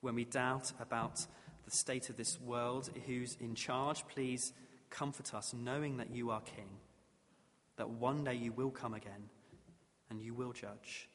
When 0.00 0.14
we 0.14 0.24
doubt 0.24 0.72
about 0.80 1.26
the 1.64 1.70
state 1.70 2.10
of 2.10 2.16
this 2.16 2.40
world, 2.40 2.90
who's 3.06 3.36
in 3.40 3.54
charge, 3.54 4.06
please 4.08 4.52
comfort 4.90 5.34
us, 5.34 5.54
knowing 5.54 5.96
that 5.96 6.10
you 6.10 6.30
are 6.30 6.40
King, 6.40 6.68
that 7.76 7.88
one 7.88 8.24
day 8.24 8.34
you 8.34 8.52
will 8.52 8.70
come 8.70 8.94
again 8.94 9.28
and 10.10 10.20
you 10.20 10.34
will 10.34 10.52
judge. 10.52 11.08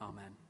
Amen. 0.00 0.45